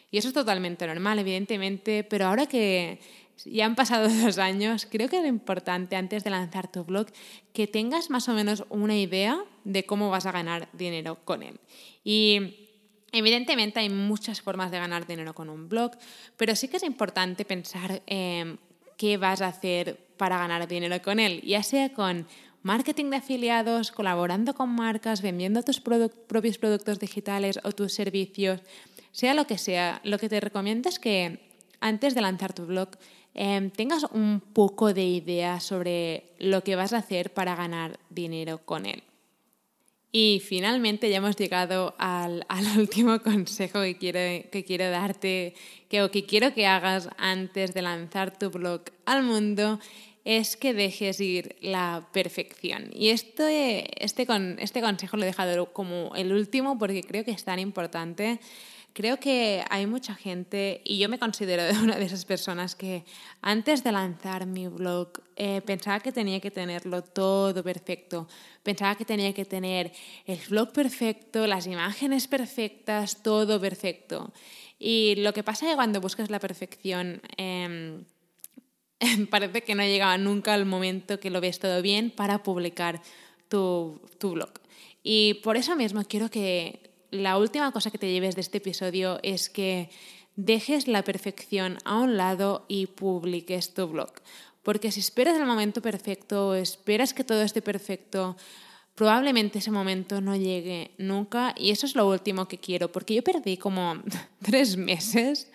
Y 0.10 0.18
eso 0.18 0.28
es 0.28 0.34
totalmente 0.34 0.86
normal, 0.86 1.20
evidentemente, 1.20 2.04
pero 2.04 2.28
ahora 2.28 2.48
que 2.48 3.00
ya 3.46 3.66
han 3.66 3.76
pasado 3.76 4.08
dos 4.24 4.38
años, 4.38 4.88
creo 4.90 5.10
que 5.10 5.20
es 5.20 5.26
importante 5.26 5.96
antes 5.96 6.24
de 6.24 6.30
lanzar 6.30 6.72
tu 6.72 6.84
blog 6.84 7.08
que 7.54 7.68
tengas 7.68 8.10
más 8.10 8.30
o 8.30 8.34
menos 8.34 8.64
una 8.70 8.98
idea 8.98 9.44
de 9.64 9.86
cómo 9.86 10.10
vas 10.10 10.26
a 10.26 10.32
ganar 10.32 10.70
dinero 10.74 11.20
con 11.26 11.44
él. 11.44 11.60
Y 12.04 12.70
evidentemente 13.12 13.80
hay 13.80 13.90
muchas 13.90 14.42
formas 14.42 14.72
de 14.72 14.80
ganar 14.80 15.08
dinero 15.08 15.34
con 15.34 15.50
un 15.50 15.70
blog, 15.70 15.92
pero 16.38 16.56
sí 16.56 16.68
que 16.68 16.78
es 16.78 16.84
importante 16.84 17.46
pensar 17.46 18.02
eh, 18.08 18.58
qué 18.98 19.18
vas 19.18 19.42
a 19.42 19.48
hacer 19.48 20.00
para 20.18 20.38
ganar 20.38 20.68
dinero 20.68 21.02
con 21.02 21.20
él, 21.20 21.42
ya 21.42 21.64
sea 21.64 21.94
con 21.94 22.28
marketing 22.62 23.10
de 23.10 23.18
afiliados, 23.18 23.92
colaborando 23.92 24.56
con 24.56 24.70
marcas, 24.70 25.22
vendiendo 25.22 25.64
tus 25.64 25.80
propios 25.80 26.58
productos 26.58 27.00
digitales 27.00 27.60
o 27.64 27.72
tus 27.74 27.94
servicios, 27.94 28.62
sea 29.12 29.34
lo 29.34 29.46
que 29.46 29.58
sea. 29.58 30.02
Lo 30.04 30.18
que 30.18 30.30
te 30.30 30.40
recomiendo 30.40 30.90
es 30.90 30.98
que 30.98 31.40
antes 31.82 32.16
de 32.16 32.22
lanzar 32.22 32.54
tu 32.54 32.66
blog 32.66 32.90
Em, 33.36 33.72
tengas 33.72 34.04
un 34.12 34.40
poco 34.40 34.94
de 34.94 35.06
idea 35.06 35.60
sobre 35.60 36.36
lo 36.38 36.64
que 36.64 36.76
vas 36.76 36.94
a 36.94 36.98
hacer 36.98 37.34
para 37.34 37.56
ganar 37.56 38.00
dinero 38.10 38.60
con 38.64 38.86
él. 38.86 39.04
Y 40.12 40.44
finalmente 40.46 41.10
ya 41.10 41.18
hemos 41.18 41.36
llegado 41.36 41.96
al, 41.98 42.46
último 42.78 43.20
consejo 43.22 43.82
que 43.82 43.98
quiero, 43.98 44.50
que 44.52 44.64
quiero 44.64 44.90
darte, 44.92 45.56
que, 45.90 46.04
o 46.04 46.12
que 46.12 46.26
quiero 46.26 46.54
que 46.54 46.68
hagas 46.68 47.10
antes 47.18 47.74
de 47.74 47.82
lanzar 47.82 48.38
tu 48.38 48.52
blog 48.52 48.84
al 49.06 49.24
mundo, 49.24 49.80
es 50.26 50.56
que 50.56 50.74
dejes 50.74 51.20
ir 51.20 51.56
la 51.62 52.08
perfección. 52.14 52.92
Y 52.94 53.10
este, 53.10 54.04
este, 54.04 54.28
este 54.60 54.82
consejo 54.82 55.18
lo 55.18 55.24
he 55.24 55.26
dejado 55.26 55.74
como 55.74 56.16
el 56.16 56.32
último 56.32 56.78
porque 56.78 57.02
creo 57.02 57.26
que 57.26 57.32
es 57.32 57.44
tan 57.44 57.60
importante 57.60 58.40
Creo 58.94 59.20
que 59.20 59.66
hay 59.72 59.88
mucha 59.88 60.14
gente, 60.14 60.82
y 60.84 61.00
yo 61.00 61.10
me 61.10 61.18
considero 61.18 61.64
una 61.82 61.98
de 61.98 62.06
esas 62.06 62.26
personas 62.26 62.76
que 62.76 63.04
antes 63.42 63.84
de 63.84 63.92
lanzar 63.92 64.46
mi 64.46 64.68
blog 64.68 65.10
eh, 65.36 65.62
pensaba 65.66 66.00
que 66.00 66.12
tenía 66.12 66.40
que 66.40 66.52
tenerlo 66.52 67.04
todo 67.04 67.64
perfecto. 67.64 68.28
Pensaba 68.62 68.94
que 68.96 69.04
tenía 69.04 69.34
que 69.34 69.46
tener 69.46 69.92
el 70.28 70.40
blog 70.48 70.72
perfecto, 70.72 71.48
las 71.48 71.66
imágenes 71.66 72.28
perfectas, 72.28 73.24
todo 73.24 73.60
perfecto. 73.60 74.32
Y 74.78 75.16
lo 75.18 75.34
que 75.34 75.42
pasa 75.42 75.66
es 75.66 75.72
que 75.72 75.76
cuando 75.76 76.00
buscas 76.00 76.30
la 76.30 76.40
perfección, 76.40 77.20
em, 77.38 78.06
parece 79.32 79.64
que 79.64 79.74
no 79.74 79.82
llegaba 79.82 80.20
nunca 80.20 80.54
el 80.54 80.66
momento 80.66 81.20
que 81.20 81.32
lo 81.32 81.42
ves 81.42 81.58
todo 81.58 81.82
bien 81.82 82.12
para 82.12 82.44
publicar 82.44 83.02
tu, 83.50 84.00
tu 84.20 84.34
blog. 84.34 84.52
Y 85.02 85.36
por 85.44 85.58
eso 85.58 85.76
mismo 85.76 86.04
quiero 86.06 86.30
que 86.30 86.93
la 87.14 87.38
última 87.38 87.72
cosa 87.72 87.92
que 87.92 88.00
te 88.00 88.12
lleves 88.12 88.36
de 88.36 88.42
este 88.42 88.58
episodio 88.58 89.20
es 89.22 89.50
que 89.50 89.90
dejes 90.36 90.88
la 90.88 91.04
perfección 91.04 91.78
a 91.86 92.00
un 92.00 92.18
lado 92.18 92.66
y 92.68 92.88
publiques 92.88 93.74
tu 93.74 93.88
blog. 93.88 94.12
Porque 94.64 94.92
si 94.92 95.00
esperas 95.00 95.38
el 95.38 95.46
momento 95.46 95.82
perfecto 95.82 96.50
o 96.50 96.54
esperas 96.56 97.14
que 97.14 97.24
todo 97.24 97.44
esté 97.44 97.62
perfecto, 97.62 98.36
probablemente 98.96 99.60
ese 99.60 99.70
momento 99.70 100.22
no 100.22 100.36
llegue 100.36 100.92
nunca 100.98 101.54
y 101.56 101.70
eso 101.70 101.86
es 101.86 101.96
lo 101.96 102.10
último 102.10 102.48
que 102.48 102.58
quiero, 102.58 102.92
porque 102.92 103.14
yo 103.14 103.24
perdí 103.24 103.58
como 103.58 104.02
tres 104.42 104.76
meses 104.76 105.52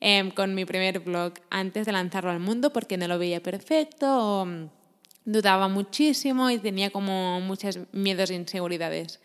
em, 0.00 0.30
con 0.30 0.54
mi 0.54 0.64
primer 0.64 1.00
blog 1.00 1.34
antes 1.50 1.84
de 1.84 1.92
lanzarlo 1.92 2.30
al 2.30 2.40
mundo 2.40 2.72
porque 2.72 2.96
no 2.96 3.06
lo 3.06 3.18
veía 3.18 3.42
perfecto 3.42 4.06
o 4.08 4.48
dudaba 5.24 5.68
muchísimo 5.68 6.48
y 6.50 6.58
tenía 6.58 6.90
como 6.90 7.40
muchos 7.40 7.78
miedos 7.92 8.30
e 8.30 8.34
inseguridades. 8.34 9.20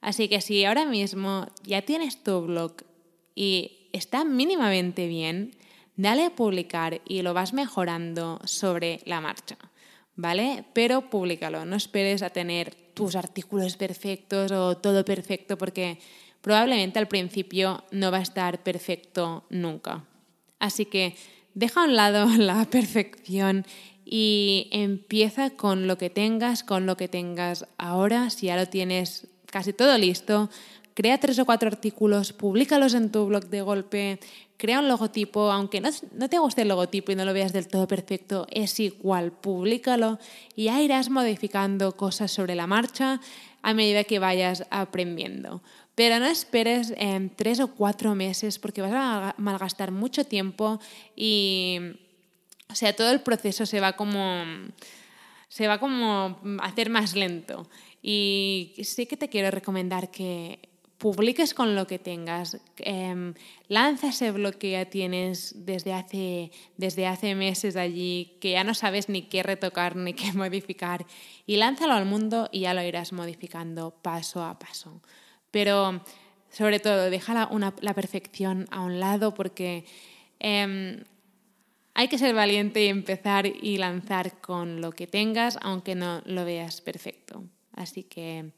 Así 0.00 0.28
que 0.28 0.40
si 0.40 0.64
ahora 0.64 0.86
mismo 0.86 1.46
ya 1.64 1.82
tienes 1.82 2.22
tu 2.22 2.42
blog 2.42 2.76
y 3.34 3.88
está 3.92 4.24
mínimamente 4.24 5.06
bien, 5.06 5.52
dale 5.96 6.24
a 6.24 6.30
publicar 6.30 7.00
y 7.06 7.22
lo 7.22 7.34
vas 7.34 7.52
mejorando 7.52 8.40
sobre 8.44 9.00
la 9.04 9.20
marcha, 9.20 9.56
¿vale? 10.14 10.64
Pero 10.72 11.10
públicalo, 11.10 11.64
no 11.64 11.76
esperes 11.76 12.22
a 12.22 12.30
tener 12.30 12.74
tus 12.94 13.16
artículos 13.16 13.76
perfectos 13.76 14.52
o 14.52 14.76
todo 14.76 15.04
perfecto 15.04 15.58
porque 15.58 15.98
probablemente 16.40 16.98
al 16.98 17.08
principio 17.08 17.84
no 17.90 18.10
va 18.10 18.18
a 18.18 18.22
estar 18.22 18.62
perfecto 18.62 19.44
nunca. 19.50 20.04
Así 20.58 20.86
que 20.86 21.16
deja 21.54 21.82
a 21.82 21.84
un 21.84 21.96
lado 21.96 22.26
la 22.38 22.64
perfección 22.66 23.66
y 24.04 24.68
empieza 24.70 25.50
con 25.50 25.88
lo 25.88 25.98
que 25.98 26.10
tengas, 26.10 26.62
con 26.62 26.86
lo 26.86 26.96
que 26.96 27.08
tengas 27.08 27.66
ahora, 27.76 28.30
si 28.30 28.46
ya 28.46 28.56
lo 28.56 28.66
tienes 28.66 29.26
casi 29.56 29.72
todo 29.72 29.96
listo, 29.96 30.50
crea 30.92 31.16
tres 31.16 31.38
o 31.38 31.46
cuatro 31.46 31.68
artículos, 31.68 32.34
públicalos 32.34 32.92
en 32.92 33.10
tu 33.10 33.24
blog 33.24 33.48
de 33.48 33.62
golpe, 33.62 34.20
crea 34.58 34.80
un 34.80 34.88
logotipo, 34.88 35.50
aunque 35.50 35.80
no, 35.80 36.28
te 36.28 36.38
guste 36.38 36.60
el 36.60 36.68
logotipo 36.68 37.10
y 37.10 37.16
no 37.16 37.24
lo 37.24 37.32
veas 37.32 37.54
del 37.54 37.66
todo 37.66 37.88
perfecto, 37.88 38.46
es 38.50 38.78
igual, 38.80 39.32
públicalo 39.32 40.18
y 40.54 40.64
ya 40.64 40.82
irás 40.82 41.08
modificando 41.08 41.96
cosas 41.96 42.30
sobre 42.30 42.54
la 42.54 42.66
marcha 42.66 43.18
a 43.62 43.72
medida 43.72 44.04
que 44.04 44.18
vayas 44.18 44.66
aprendiendo. 44.68 45.62
Pero 45.94 46.18
no 46.18 46.26
esperes 46.26 46.92
en 46.98 47.30
tres 47.34 47.58
o 47.60 47.68
cuatro 47.68 48.14
meses 48.14 48.58
porque 48.58 48.82
vas 48.82 48.92
a 48.92 49.34
malgastar 49.38 49.90
mucho 49.90 50.24
tiempo 50.24 50.80
y, 51.16 51.78
o 52.68 52.74
sea, 52.74 52.94
todo 52.94 53.10
el 53.10 53.20
proceso 53.20 53.64
se 53.64 53.80
va 53.80 53.94
como 53.94 54.44
se 55.48 55.68
va 55.68 55.78
como 55.78 56.38
a 56.60 56.66
hacer 56.66 56.90
más 56.90 57.14
lento. 57.14 57.66
Y 58.08 58.74
sí 58.84 59.06
que 59.06 59.16
te 59.16 59.28
quiero 59.28 59.50
recomendar 59.50 60.12
que 60.12 60.60
publiques 60.96 61.54
con 61.54 61.74
lo 61.74 61.88
que 61.88 61.98
tengas, 61.98 62.56
eh, 62.78 63.34
lanza 63.66 64.10
ese 64.10 64.30
blog 64.30 64.58
que 64.58 64.70
ya 64.70 64.84
tienes 64.84 65.66
desde 65.66 65.92
hace, 65.92 66.52
desde 66.76 67.08
hace 67.08 67.34
meses 67.34 67.74
allí, 67.74 68.36
que 68.40 68.52
ya 68.52 68.62
no 68.62 68.74
sabes 68.74 69.08
ni 69.08 69.22
qué 69.22 69.42
retocar 69.42 69.96
ni 69.96 70.14
qué 70.14 70.32
modificar, 70.34 71.04
y 71.46 71.56
lánzalo 71.56 71.94
al 71.94 72.06
mundo 72.06 72.48
y 72.52 72.60
ya 72.60 72.74
lo 72.74 72.82
irás 72.84 73.12
modificando 73.12 73.90
paso 73.90 74.44
a 74.44 74.56
paso. 74.56 75.02
Pero 75.50 76.00
sobre 76.48 76.78
todo, 76.78 77.10
deja 77.10 77.34
la, 77.34 77.94
perfección 77.94 78.68
a 78.70 78.82
un 78.82 79.00
lado 79.00 79.34
porque 79.34 79.84
em, 80.38 81.02
hay 81.92 82.06
que 82.06 82.18
ser 82.18 82.36
valiente 82.36 82.84
y 82.84 82.86
empezar 82.86 83.46
y 83.46 83.78
lanzar 83.78 84.40
con 84.40 84.80
lo 84.80 84.92
que 84.92 85.08
tengas, 85.08 85.58
aunque 85.60 85.96
no 85.96 86.22
lo 86.24 86.44
veas 86.44 86.80
perfecto. 86.80 87.42
Así 87.76 88.02
que 88.02 88.52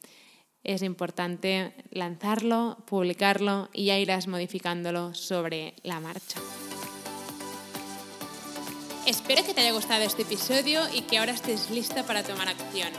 es 0.64 0.82
importante 0.82 1.74
lanzarlo, 1.90 2.78
publicarlo 2.86 3.68
y 3.72 3.86
ya 3.86 3.98
irás 3.98 4.26
modificándolo 4.26 5.14
sobre 5.14 5.74
la 5.82 6.00
marcha. 6.00 6.40
Espero 9.06 9.42
que 9.44 9.54
te 9.54 9.62
haya 9.62 9.72
gustado 9.72 10.02
este 10.02 10.22
episodio 10.22 10.82
y 10.92 11.02
que 11.02 11.18
ahora 11.18 11.32
estés 11.32 11.70
lista 11.70 12.04
para 12.04 12.22
tomar 12.22 12.48
acción. 12.48 12.92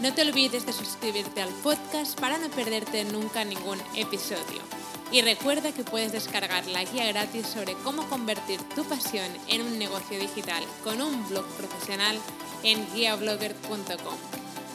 No 0.00 0.14
te 0.14 0.22
olvides 0.22 0.64
de 0.66 0.72
suscribirte 0.72 1.42
al 1.42 1.48
podcast 1.62 2.20
para 2.20 2.38
no 2.38 2.48
perderte 2.50 3.04
nunca 3.04 3.44
ningún 3.44 3.78
episodio. 3.96 4.62
Y 5.10 5.22
recuerda 5.22 5.72
que 5.72 5.84
puedes 5.84 6.12
descargar 6.12 6.66
la 6.66 6.84
guía 6.84 7.06
gratis 7.06 7.46
sobre 7.46 7.74
cómo 7.82 8.08
convertir 8.08 8.60
tu 8.74 8.84
pasión 8.84 9.26
en 9.48 9.62
un 9.62 9.78
negocio 9.78 10.18
digital 10.18 10.62
con 10.84 11.00
un 11.00 11.28
blog 11.28 11.46
profesional 11.56 12.16
en 12.62 12.86
guiablogger.com. 12.94 14.45